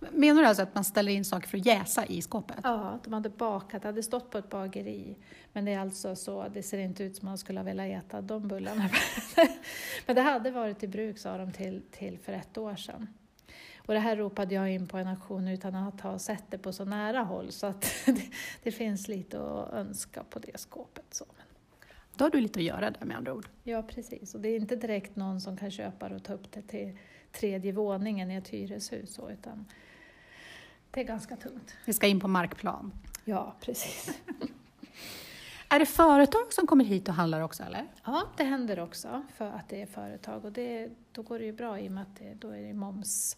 Menar 0.00 0.42
du 0.42 0.48
alltså 0.48 0.62
att 0.62 0.74
man 0.74 0.84
ställer 0.84 1.12
in 1.12 1.24
saker 1.24 1.48
för 1.48 1.58
att 1.58 1.66
jäsa 1.66 2.06
i 2.06 2.22
skåpet? 2.22 2.56
Ja, 2.62 2.98
de 3.04 3.12
hade 3.12 3.28
bakat, 3.28 3.82
det 3.82 3.88
hade 3.88 4.02
stått 4.02 4.30
på 4.30 4.38
ett 4.38 4.48
bageri. 4.48 5.16
Men 5.52 5.64
det 5.64 5.72
är 5.72 5.78
alltså 5.78 6.16
så, 6.16 6.48
det 6.48 6.62
ser 6.62 6.78
inte 6.78 7.04
ut 7.04 7.16
som 7.16 7.26
man 7.26 7.38
skulle 7.38 7.60
ha 7.60 7.64
velat 7.64 7.86
äta 7.86 8.20
de 8.20 8.48
bullarna. 8.48 8.90
men 10.06 10.16
det 10.16 10.22
hade 10.22 10.50
varit 10.50 10.82
i 10.82 10.88
bruk, 10.88 11.18
sa 11.18 11.38
de, 11.38 11.52
till, 11.52 11.82
till 11.90 12.18
för 12.18 12.32
ett 12.32 12.58
år 12.58 12.76
sedan. 12.76 13.06
Och 13.76 13.94
det 13.94 14.00
här 14.00 14.16
ropade 14.16 14.54
jag 14.54 14.70
in 14.70 14.86
på 14.86 14.96
en 14.96 15.08
auktion 15.08 15.48
utan 15.48 15.74
att 15.74 16.00
ha 16.00 16.18
sett 16.18 16.44
det 16.50 16.58
på 16.58 16.72
så 16.72 16.84
nära 16.84 17.20
håll 17.20 17.52
så 17.52 17.66
att 17.66 17.94
det, 18.06 18.22
det 18.62 18.72
finns 18.72 19.08
lite 19.08 19.40
att 19.40 19.72
önska 19.72 20.24
på 20.30 20.38
det 20.38 20.60
skåpet. 20.60 21.14
Så. 21.14 21.24
Då 22.16 22.24
har 22.24 22.30
du 22.30 22.40
lite 22.40 22.58
att 22.60 22.64
göra 22.64 22.90
där 22.90 23.04
med 23.04 23.16
andra 23.16 23.34
ord. 23.34 23.48
Ja, 23.62 23.82
precis. 23.82 24.34
Och 24.34 24.40
det 24.40 24.48
är 24.48 24.56
inte 24.56 24.76
direkt 24.76 25.16
någon 25.16 25.40
som 25.40 25.56
kan 25.56 25.70
köpa 25.70 26.08
och 26.08 26.24
ta 26.24 26.32
upp 26.32 26.52
det 26.52 26.62
till 26.62 26.98
tredje 27.32 27.72
våningen 27.72 28.30
i 28.30 28.36
ett 28.36 28.48
hyreshus, 28.48 29.14
så, 29.14 29.30
utan 29.30 29.64
det 30.90 31.00
är 31.00 31.04
ganska 31.04 31.36
tungt. 31.36 31.74
Det 31.86 31.92
ska 31.92 32.06
in 32.06 32.20
på 32.20 32.28
markplan. 32.28 32.92
Ja, 33.24 33.54
precis. 33.60 34.20
är 35.68 35.78
det 35.78 35.86
företag 35.86 36.52
som 36.52 36.66
kommer 36.66 36.84
hit 36.84 37.08
och 37.08 37.14
handlar 37.14 37.40
också, 37.40 37.62
eller? 37.62 37.86
Ja, 38.04 38.28
det 38.36 38.44
händer 38.44 38.80
också 38.80 39.22
för 39.34 39.46
att 39.46 39.68
det 39.68 39.82
är 39.82 39.86
företag 39.86 40.44
och 40.44 40.52
det, 40.52 40.90
då 41.12 41.22
går 41.22 41.38
det 41.38 41.44
ju 41.44 41.52
bra 41.52 41.80
i 41.80 41.88
och 41.88 41.92
med 41.92 42.02
att 42.02 42.16
det, 42.16 42.34
då 42.34 42.50
är 42.50 42.62
det 42.62 42.74
moms 42.74 43.36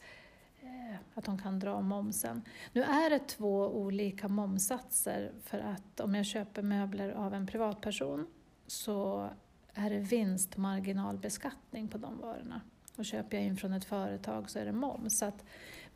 Eh, 0.62 0.96
att 1.14 1.24
de 1.24 1.38
kan 1.38 1.58
dra 1.58 1.80
momsen. 1.80 2.42
Nu 2.72 2.82
är 2.82 3.10
det 3.10 3.18
två 3.18 3.68
olika 3.68 4.28
momsatser 4.28 5.32
för 5.44 5.58
att 5.58 6.00
om 6.00 6.14
jag 6.14 6.26
köper 6.26 6.62
möbler 6.62 7.10
av 7.10 7.34
en 7.34 7.46
privatperson 7.46 8.26
så 8.66 9.28
är 9.74 9.90
det 9.90 9.98
vinstmarginalbeskattning 9.98 11.88
på 11.88 11.98
de 11.98 12.18
varorna. 12.18 12.60
Och 12.96 13.04
köper 13.04 13.36
jag 13.36 13.46
in 13.46 13.56
från 13.56 13.72
ett 13.72 13.84
företag 13.84 14.50
så 14.50 14.58
är 14.58 14.64
det 14.64 14.72
moms. 14.72 15.18
Så 15.18 15.24
att 15.24 15.44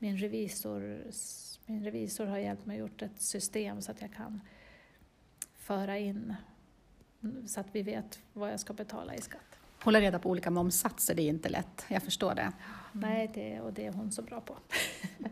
min, 0.05 0.19
revisor, 0.19 1.03
min 1.67 1.85
revisor 1.85 2.27
har 2.27 2.39
hjälpt 2.39 2.67
mig 2.67 2.77
att 2.77 2.81
gjort 2.81 3.03
ett 3.03 3.23
system 3.23 3.83
så 3.83 3.91
att 3.91 4.01
jag 4.01 4.13
kan 4.13 4.41
föra 5.59 5.99
in 5.99 6.35
så 7.47 7.61
att 7.61 7.67
vi 7.73 7.83
vet 7.83 8.19
vad 8.33 8.53
jag 8.53 8.61
ska 8.61 8.73
betala 8.73 9.15
i 9.15 9.21
skatt. 9.21 9.59
Hålla 9.83 10.01
reda 10.01 10.19
på 10.19 10.31
olika 10.31 10.51
momssatser, 10.51 11.15
det 11.15 11.23
är 11.23 11.29
inte 11.29 11.49
lätt. 11.49 11.85
Jag 11.89 12.03
förstår 12.03 12.35
det. 12.35 12.53
Nej, 12.93 13.31
det, 13.35 13.61
och 13.61 13.73
det 13.73 13.87
är 13.87 13.93
hon 13.93 14.13
så 14.13 14.23
bra 14.23 14.41
på. 14.41 14.57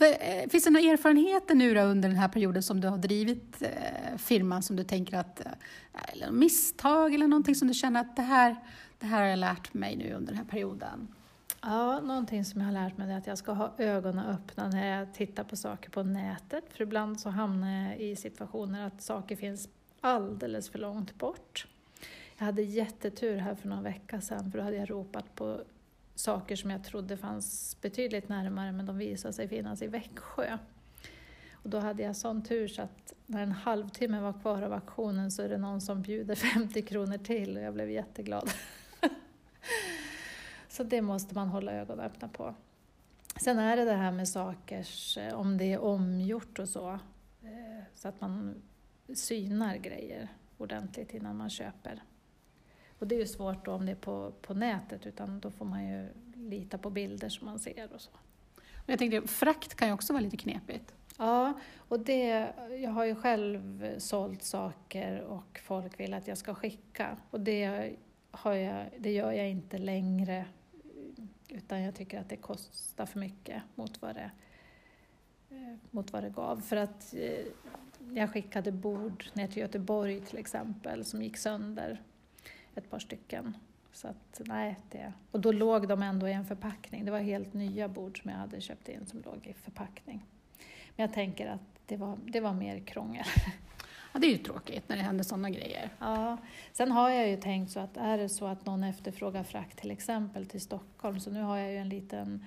Eh, 0.00 0.48
finns 0.48 0.64
det 0.64 0.70
några 0.70 0.92
erfarenheter 0.92 1.54
nu 1.54 1.74
då 1.74 1.80
under 1.80 2.08
den 2.08 2.18
här 2.18 2.28
perioden 2.28 2.62
som 2.62 2.80
du 2.80 2.88
har 2.88 2.98
drivit 2.98 3.62
eh, 3.62 4.16
firman 4.18 4.62
som 4.62 4.76
du 4.76 4.84
tänker 4.84 5.16
att, 5.16 5.40
eh, 5.40 5.52
eller 6.12 6.30
misstag 6.30 7.14
eller 7.14 7.28
någonting 7.28 7.54
som 7.54 7.68
du 7.68 7.74
känner 7.74 8.00
att 8.00 8.16
det 8.16 8.22
här, 8.22 8.56
det 8.98 9.06
här 9.06 9.20
har 9.20 9.28
jag 9.28 9.38
lärt 9.38 9.74
mig 9.74 9.96
nu 9.96 10.12
under 10.12 10.32
den 10.32 10.36
här 10.36 10.44
perioden? 10.44 11.08
Ja, 11.62 12.00
någonting 12.00 12.44
som 12.44 12.60
jag 12.60 12.68
har 12.68 12.72
lärt 12.72 12.96
mig 12.98 13.12
är 13.12 13.18
att 13.18 13.26
jag 13.26 13.38
ska 13.38 13.52
ha 13.52 13.72
ögonen 13.78 14.26
öppna 14.26 14.68
när 14.68 14.98
jag 14.98 15.14
tittar 15.14 15.44
på 15.44 15.56
saker 15.56 15.90
på 15.90 16.02
nätet. 16.02 16.64
För 16.68 16.82
ibland 16.82 17.20
så 17.20 17.30
hamnar 17.30 17.88
jag 17.88 18.00
i 18.00 18.16
situationer 18.16 18.86
att 18.86 19.02
saker 19.02 19.36
finns 19.36 19.68
alldeles 20.00 20.70
för 20.70 20.78
långt 20.78 21.18
bort. 21.18 21.66
Jag 22.38 22.44
hade 22.44 22.62
jättetur 22.62 23.36
här 23.36 23.54
för 23.54 23.68
någon 23.68 23.82
vecka 23.82 24.20
sedan 24.20 24.50
för 24.50 24.58
då 24.58 24.64
hade 24.64 24.76
jag 24.76 24.90
ropat 24.90 25.34
på 25.34 25.60
saker 26.14 26.56
som 26.56 26.70
jag 26.70 26.84
trodde 26.84 27.16
fanns 27.16 27.76
betydligt 27.80 28.28
närmare 28.28 28.72
men 28.72 28.86
de 28.86 28.98
visade 28.98 29.34
sig 29.34 29.48
finnas 29.48 29.82
i 29.82 29.86
Växjö. 29.86 30.58
Och 31.52 31.70
då 31.70 31.78
hade 31.78 32.02
jag 32.02 32.16
sån 32.16 32.42
tur 32.42 32.68
så 32.68 32.82
att 32.82 33.14
när 33.26 33.42
en 33.42 33.52
halvtimme 33.52 34.20
var 34.20 34.40
kvar 34.40 34.62
av 34.62 34.72
auktionen 34.72 35.30
så 35.30 35.42
är 35.42 35.48
det 35.48 35.58
någon 35.58 35.80
som 35.80 36.02
bjuder 36.02 36.34
50 36.54 36.82
kronor 36.82 37.18
till 37.18 37.56
och 37.56 37.62
jag 37.62 37.74
blev 37.74 37.90
jätteglad. 37.90 38.50
så 40.78 40.84
det 40.84 41.02
måste 41.02 41.34
man 41.34 41.48
hålla 41.48 41.72
ögonen 41.72 42.04
öppna 42.04 42.28
på. 42.28 42.54
Sen 43.40 43.58
är 43.58 43.76
det 43.76 43.84
det 43.84 43.94
här 43.94 44.12
med 44.12 44.28
sakers, 44.28 45.18
eh, 45.18 45.34
om 45.34 45.58
det 45.58 45.72
är 45.72 45.78
omgjort 45.78 46.58
och 46.58 46.68
så, 46.68 46.90
eh, 47.42 47.84
så 47.94 48.08
att 48.08 48.20
man 48.20 48.62
synar 49.14 49.76
grejer 49.76 50.28
ordentligt 50.58 51.14
innan 51.14 51.36
man 51.36 51.50
köper. 51.50 52.02
Och 52.98 53.06
det 53.06 53.14
är 53.14 53.18
ju 53.18 53.26
svårt 53.26 53.64
då 53.64 53.72
om 53.72 53.86
det 53.86 53.92
är 53.92 53.96
på, 53.96 54.32
på 54.42 54.54
nätet 54.54 55.06
utan 55.06 55.40
då 55.40 55.50
får 55.50 55.64
man 55.64 55.88
ju 55.88 56.08
lita 56.34 56.78
på 56.78 56.90
bilder 56.90 57.28
som 57.28 57.46
man 57.46 57.58
ser 57.58 57.92
och 57.94 58.00
så. 58.00 58.10
Jag 58.86 58.98
tänkte, 58.98 59.28
frakt 59.28 59.74
kan 59.74 59.88
ju 59.88 59.94
också 59.94 60.12
vara 60.12 60.22
lite 60.22 60.36
knepigt. 60.36 60.94
Ja, 61.18 61.52
och 61.76 62.00
det, 62.00 62.52
jag 62.82 62.90
har 62.90 63.04
ju 63.04 63.14
själv 63.14 63.98
sålt 63.98 64.42
saker 64.42 65.20
och 65.20 65.60
folk 65.62 66.00
vill 66.00 66.14
att 66.14 66.28
jag 66.28 66.38
ska 66.38 66.54
skicka 66.54 67.16
och 67.30 67.40
det, 67.40 67.96
har 68.30 68.54
jag, 68.54 68.86
det 68.98 69.12
gör 69.12 69.32
jag 69.32 69.50
inte 69.50 69.78
längre 69.78 70.44
utan 71.48 71.82
jag 71.82 71.94
tycker 71.94 72.20
att 72.20 72.28
det 72.28 72.36
kostar 72.36 73.06
för 73.06 73.18
mycket 73.18 73.62
mot 73.74 74.02
vad 74.02 74.14
det, 74.14 74.30
eh, 75.50 75.76
mot 75.90 76.12
vad 76.12 76.22
det 76.22 76.30
gav. 76.30 76.60
För 76.60 76.76
att 76.76 77.14
eh, 77.14 77.46
jag 78.12 78.32
skickade 78.32 78.72
bord 78.72 79.24
ner 79.32 79.46
till 79.46 79.58
Göteborg 79.58 80.20
till 80.20 80.38
exempel 80.38 81.04
som 81.04 81.22
gick 81.22 81.36
sönder, 81.36 82.02
ett 82.74 82.90
par 82.90 82.98
stycken. 82.98 83.56
Så 83.92 84.08
att, 84.08 84.40
nej, 84.44 84.76
det, 84.90 85.12
och 85.30 85.40
då 85.40 85.52
låg 85.52 85.88
de 85.88 86.02
ändå 86.02 86.28
i 86.28 86.32
en 86.32 86.46
förpackning. 86.46 87.04
Det 87.04 87.10
var 87.10 87.20
helt 87.20 87.54
nya 87.54 87.88
bord 87.88 88.22
som 88.22 88.30
jag 88.30 88.38
hade 88.38 88.60
köpt 88.60 88.88
in 88.88 89.06
som 89.06 89.22
låg 89.24 89.46
i 89.46 89.52
förpackning. 89.52 90.26
Men 90.96 91.06
jag 91.06 91.12
tänker 91.12 91.46
att 91.46 91.60
det 91.86 91.96
var, 91.96 92.18
det 92.24 92.40
var 92.40 92.52
mer 92.52 92.78
krångel. 92.78 93.24
Ja, 94.12 94.18
det 94.20 94.26
är 94.26 94.30
ju 94.30 94.38
tråkigt 94.38 94.88
när 94.88 94.96
det 94.96 95.02
händer 95.02 95.24
sådana 95.24 95.50
grejer. 95.50 95.90
Ja, 95.98 96.36
sen 96.72 96.92
har 96.92 97.10
jag 97.10 97.28
ju 97.28 97.36
tänkt 97.36 97.70
så 97.70 97.80
att 97.80 97.96
är 97.96 98.18
det 98.18 98.28
så 98.28 98.46
att 98.46 98.66
någon 98.66 98.84
efterfrågar 98.84 99.42
frakt 99.42 99.78
till 99.78 99.90
exempel 99.90 100.46
till 100.46 100.60
Stockholm, 100.60 101.20
så 101.20 101.30
nu 101.30 101.42
har 101.42 101.56
jag 101.56 101.70
ju 101.70 101.76
en 101.76 101.88
liten, 101.88 102.44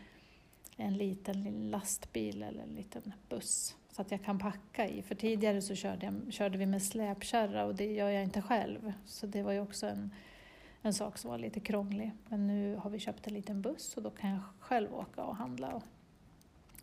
en 0.77 0.97
liten 0.97 1.71
lastbil 1.71 2.43
eller 2.43 2.63
en 2.63 2.75
liten 2.75 3.13
buss 3.29 3.75
så 3.91 4.01
att 4.01 4.11
jag 4.11 4.23
kan 4.23 4.39
packa 4.39 4.87
i. 4.87 5.01
För 5.01 5.15
tidigare 5.15 5.61
så 5.61 5.75
körde, 5.75 6.05
jag, 6.05 6.33
körde 6.33 6.57
vi 6.57 6.65
med 6.65 6.83
släpkärra 6.83 7.65
och 7.65 7.75
det 7.75 7.91
gör 7.93 8.09
jag 8.09 8.23
inte 8.23 8.41
själv. 8.41 8.93
Så 9.05 9.27
det 9.27 9.43
var 9.43 9.51
ju 9.51 9.59
också 9.59 9.87
en, 9.87 10.11
en 10.81 10.93
sak 10.93 11.17
som 11.17 11.31
var 11.31 11.37
lite 11.37 11.59
krånglig. 11.59 12.11
Men 12.29 12.47
nu 12.47 12.75
har 12.75 12.89
vi 12.89 12.99
köpt 12.99 13.27
en 13.27 13.33
liten 13.33 13.61
buss 13.61 13.97
och 13.97 14.03
då 14.03 14.09
kan 14.09 14.29
jag 14.29 14.39
själv 14.59 14.95
åka 14.95 15.23
och 15.23 15.35
handla 15.35 15.71
och 15.71 15.83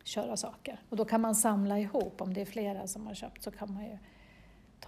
köra 0.03 0.37
saker. 0.37 0.79
Och 0.89 0.97
då 0.97 1.05
kan 1.05 1.21
man 1.21 1.35
samla 1.35 1.79
ihop, 1.79 2.21
om 2.21 2.33
det 2.33 2.41
är 2.41 2.45
flera 2.45 2.87
som 2.87 3.07
har 3.07 3.13
köpt 3.13 3.43
så 3.43 3.51
kan 3.51 3.73
man 3.73 3.83
ju 3.83 3.97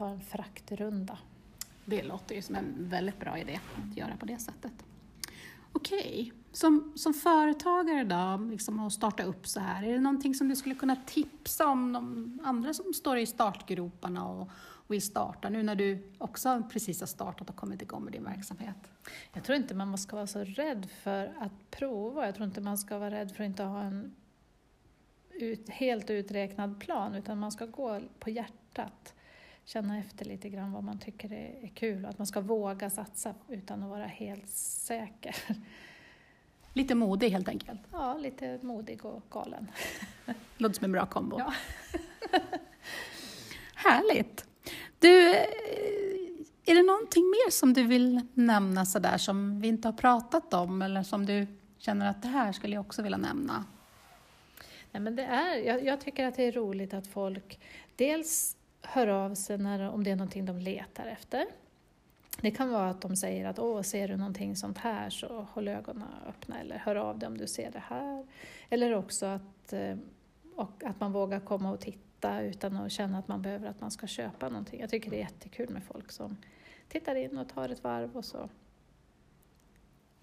ta 0.02 0.08
en 0.08 0.22
fraktrunda. 0.22 1.18
Det 1.86 2.04
låter 2.04 2.36
ju 2.36 2.42
som 2.42 2.56
en 2.56 2.90
väldigt 2.90 3.20
bra 3.20 3.38
idé 3.38 3.60
att 3.76 3.98
göra 3.98 4.18
på 4.18 4.26
det 4.26 4.38
sättet. 4.40 4.74
Okej, 5.74 6.34
som, 6.52 6.94
som 6.96 7.14
företagare 7.14 8.04
då, 8.04 8.44
liksom 8.52 8.80
att 8.80 8.94
starta 8.94 9.24
upp 9.24 9.48
så 9.48 9.60
här, 9.60 9.84
är 9.84 9.94
det 9.94 10.00
någonting 10.00 10.36
som 10.36 10.48
du 10.48 10.56
skulle 10.56 10.76
kunna 10.76 10.96
tipsa 10.96 11.68
om 11.68 11.94
de 11.94 12.40
andra 12.44 12.74
som 12.74 12.94
står 12.94 13.18
i 13.18 13.26
startgroparna 13.26 14.28
och, 14.28 14.50
och 14.62 14.94
vill 14.94 15.02
starta 15.02 15.50
nu 15.50 15.64
när 15.64 15.76
du 15.76 16.12
också 16.18 16.64
precis 16.72 17.00
har 17.00 17.08
startat 17.08 17.50
och 17.50 17.56
kommit 17.56 17.82
igång 17.82 18.04
med 18.04 18.14
din 18.14 18.24
verksamhet? 18.24 18.92
Jag 19.34 19.44
tror 19.44 19.58
inte 19.58 19.76
man 19.76 19.98
ska 19.98 20.16
vara 20.16 20.28
så 20.28 20.44
rädd 20.44 20.90
för 21.04 21.34
att 21.40 21.72
prova. 21.72 22.26
Jag 22.26 22.36
tror 22.36 22.48
inte 22.48 22.62
man 22.62 22.78
ska 22.78 22.98
vara 22.98 23.12
rädd 23.12 23.32
för 23.32 23.44
att 23.44 23.48
inte 23.48 23.64
ha 23.64 23.82
en 23.82 24.16
ut, 25.30 25.70
helt 25.70 26.10
uträknad 26.10 26.80
plan 26.80 27.16
utan 27.16 27.38
man 27.38 27.52
ska 27.52 27.66
gå 27.66 28.00
på 28.20 28.30
hjärtat. 28.30 29.14
Känna 29.74 30.00
efter 30.00 30.26
lite 30.26 30.50
grann 30.50 30.72
vad 30.72 30.84
man 30.84 31.00
tycker 31.00 31.34
är, 31.34 31.72
kul 31.76 32.04
och 32.04 32.10
att 32.10 32.18
man 32.18 32.28
ska 32.28 32.42
våga 32.42 32.90
satsa 32.90 33.36
utan 33.48 33.84
att 33.84 33.90
vara 33.90 34.06
helt 34.06 34.50
säker. 34.50 35.36
Lite 36.74 36.96
modig 36.96 37.30
helt 37.30 37.48
enkelt? 37.48 37.80
Ja, 37.92 38.18
lite 38.18 38.60
modig 38.62 39.06
och 39.06 39.24
galen. 39.30 39.72
Låter 40.58 40.76
som 40.76 40.86
en 40.86 40.92
bra 40.92 41.06
kombo. 41.06 41.40
Ja. 41.40 41.54
Härligt! 43.76 44.46
Du, 45.00 45.30
är 46.66 46.76
det 46.76 46.84
någonting 46.84 47.24
mer 47.24 47.52
som 47.52 47.74
du 47.74 47.84
vill 47.84 48.22
nämna 48.34 48.86
sådär 48.86 49.18
som 49.18 49.62
vi 49.62 49.68
inte 49.68 49.88
har 49.88 49.94
pratat 49.94 50.54
om 50.54 50.82
eller 50.82 51.04
som 51.04 51.26
du 51.26 51.48
känner 51.78 52.10
att 52.10 52.22
det 52.22 52.28
här 52.28 52.52
skulle 52.52 52.76
jag 52.76 52.86
också 52.86 53.02
vilja 53.02 53.18
nämna? 53.18 53.66
Nej, 54.92 55.02
men 55.02 55.16
det 55.16 55.24
är, 55.24 55.56
jag, 55.56 55.84
jag, 55.86 56.02
tycker 56.02 56.26
att 56.26 56.36
det 56.36 56.44
är 56.44 56.52
roligt 56.52 56.94
att 56.94 57.08
folk 57.08 57.60
dels 57.96 58.58
hör 58.82 59.08
av 59.08 59.36
sig 59.36 59.58
när, 59.58 59.90
om 59.90 60.04
det 60.04 60.12
är 60.12 60.16
någonting 60.16 60.46
de 60.46 60.58
letar 60.60 61.08
efter. 61.08 61.46
Det 62.42 62.52
kan 62.52 62.72
vara 62.72 62.90
att 62.90 63.02
de 63.02 63.16
säger 63.16 63.46
att 63.46 63.60
Åh, 63.60 63.82
ser 63.82 64.08
du 64.08 64.18
någonting 64.18 64.56
sånt 64.56 64.78
här 64.78 65.10
så 65.10 65.48
håll 65.54 65.68
ögonen 65.68 66.08
öppna 66.28 66.60
eller 66.60 66.78
hör 66.78 66.96
av 66.96 67.20
dig 67.20 67.28
om 67.28 67.38
du 67.38 67.48
ser 67.48 67.72
det 67.72 67.84
här. 67.88 68.28
Eller 68.70 68.96
också 68.96 69.26
att, 69.26 69.74
eh, 69.74 69.98
och 70.56 70.84
att 70.84 71.00
man 71.00 71.12
vågar 71.12 71.40
komma 71.40 71.72
och 71.72 71.80
titta 71.80 72.42
utan 72.42 72.78
att 72.78 72.92
känna 72.92 73.18
att 73.18 73.28
man 73.28 73.42
behöver 73.42 73.68
att 73.68 73.82
man 73.82 73.92
ska 73.92 74.08
köpa 74.08 74.50
någonting. 74.50 74.82
Jag 74.82 74.90
tycker 74.90 75.10
det 75.10 75.16
är 75.16 75.22
jättekul 75.22 75.70
med 75.70 75.84
folk 75.84 76.12
som 76.12 76.38
tittar 76.88 77.16
in 77.16 77.38
och 77.38 77.50
tar 77.50 77.70
ett 77.70 77.84
varv 77.84 78.18
och 78.18 78.26
så. 78.26 78.50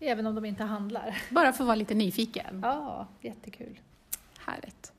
Även 0.00 0.26
om 0.26 0.34
de 0.34 0.44
inte 0.44 0.64
handlar. 0.64 1.22
Bara 1.30 1.52
för 1.52 1.64
att 1.64 1.66
vara 1.66 1.76
lite 1.76 1.94
nyfiken? 1.94 2.60
Ja, 2.62 3.06
jättekul. 3.20 3.80
Härligt. 4.38 4.92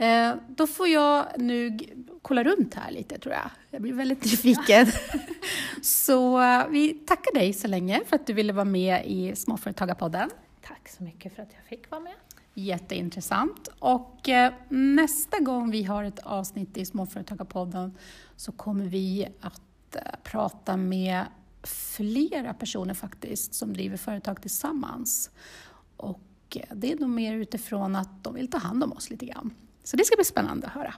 Eh, 0.00 0.34
då 0.48 0.66
får 0.66 0.88
jag 0.88 1.26
nu 1.36 1.78
kolla 2.22 2.44
runt 2.44 2.74
här 2.74 2.90
lite 2.90 3.18
tror 3.18 3.34
jag. 3.34 3.50
Jag 3.70 3.82
blir 3.82 3.92
väldigt 3.92 4.24
nyfiken. 4.24 4.86
så 5.82 6.40
eh, 6.42 6.68
vi 6.68 6.94
tackar 6.94 7.34
dig 7.34 7.52
så 7.52 7.68
länge 7.68 8.00
för 8.06 8.16
att 8.16 8.26
du 8.26 8.32
ville 8.32 8.52
vara 8.52 8.64
med 8.64 9.06
i 9.06 9.36
Småföretagarpodden. 9.36 10.30
Tack 10.62 10.88
så 10.88 11.02
mycket 11.02 11.34
för 11.34 11.42
att 11.42 11.48
jag 11.54 11.64
fick 11.64 11.90
vara 11.90 12.00
med. 12.00 12.12
Jätteintressant. 12.54 13.68
Och 13.78 14.28
eh, 14.28 14.52
nästa 14.68 15.38
gång 15.38 15.70
vi 15.70 15.82
har 15.82 16.04
ett 16.04 16.18
avsnitt 16.18 16.76
i 16.76 16.84
Småföretagarpodden 16.84 17.96
så 18.36 18.52
kommer 18.52 18.84
vi 18.84 19.28
att 19.40 19.96
eh, 19.96 20.02
prata 20.22 20.76
med 20.76 21.24
flera 21.62 22.54
personer 22.54 22.94
faktiskt 22.94 23.54
som 23.54 23.72
driver 23.72 23.96
företag 23.96 24.42
tillsammans. 24.42 25.30
Och 25.96 26.58
det 26.74 26.92
är 26.92 26.96
nog 26.96 27.10
mer 27.10 27.34
utifrån 27.34 27.96
att 27.96 28.24
de 28.24 28.34
vill 28.34 28.50
ta 28.50 28.58
hand 28.58 28.84
om 28.84 28.92
oss 28.92 29.10
lite 29.10 29.26
grann. 29.26 29.54
Så 29.90 29.96
det 29.96 30.04
ska 30.04 30.16
bli 30.16 30.24
spännande 30.24 30.66
att 30.66 30.72
höra. 30.72 30.94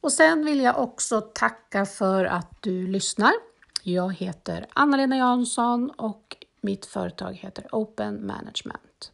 Och 0.00 0.12
sen 0.12 0.44
vill 0.44 0.60
jag 0.60 0.78
också 0.78 1.20
tacka 1.20 1.86
för 1.86 2.24
att 2.24 2.62
du 2.62 2.86
lyssnar. 2.86 3.32
Jag 3.82 4.14
heter 4.14 4.66
Anna-Lena 4.72 5.16
Jansson 5.16 5.90
och 5.90 6.36
mitt 6.60 6.86
företag 6.86 7.32
heter 7.32 7.66
Open 7.72 8.26
Management. 8.26 9.12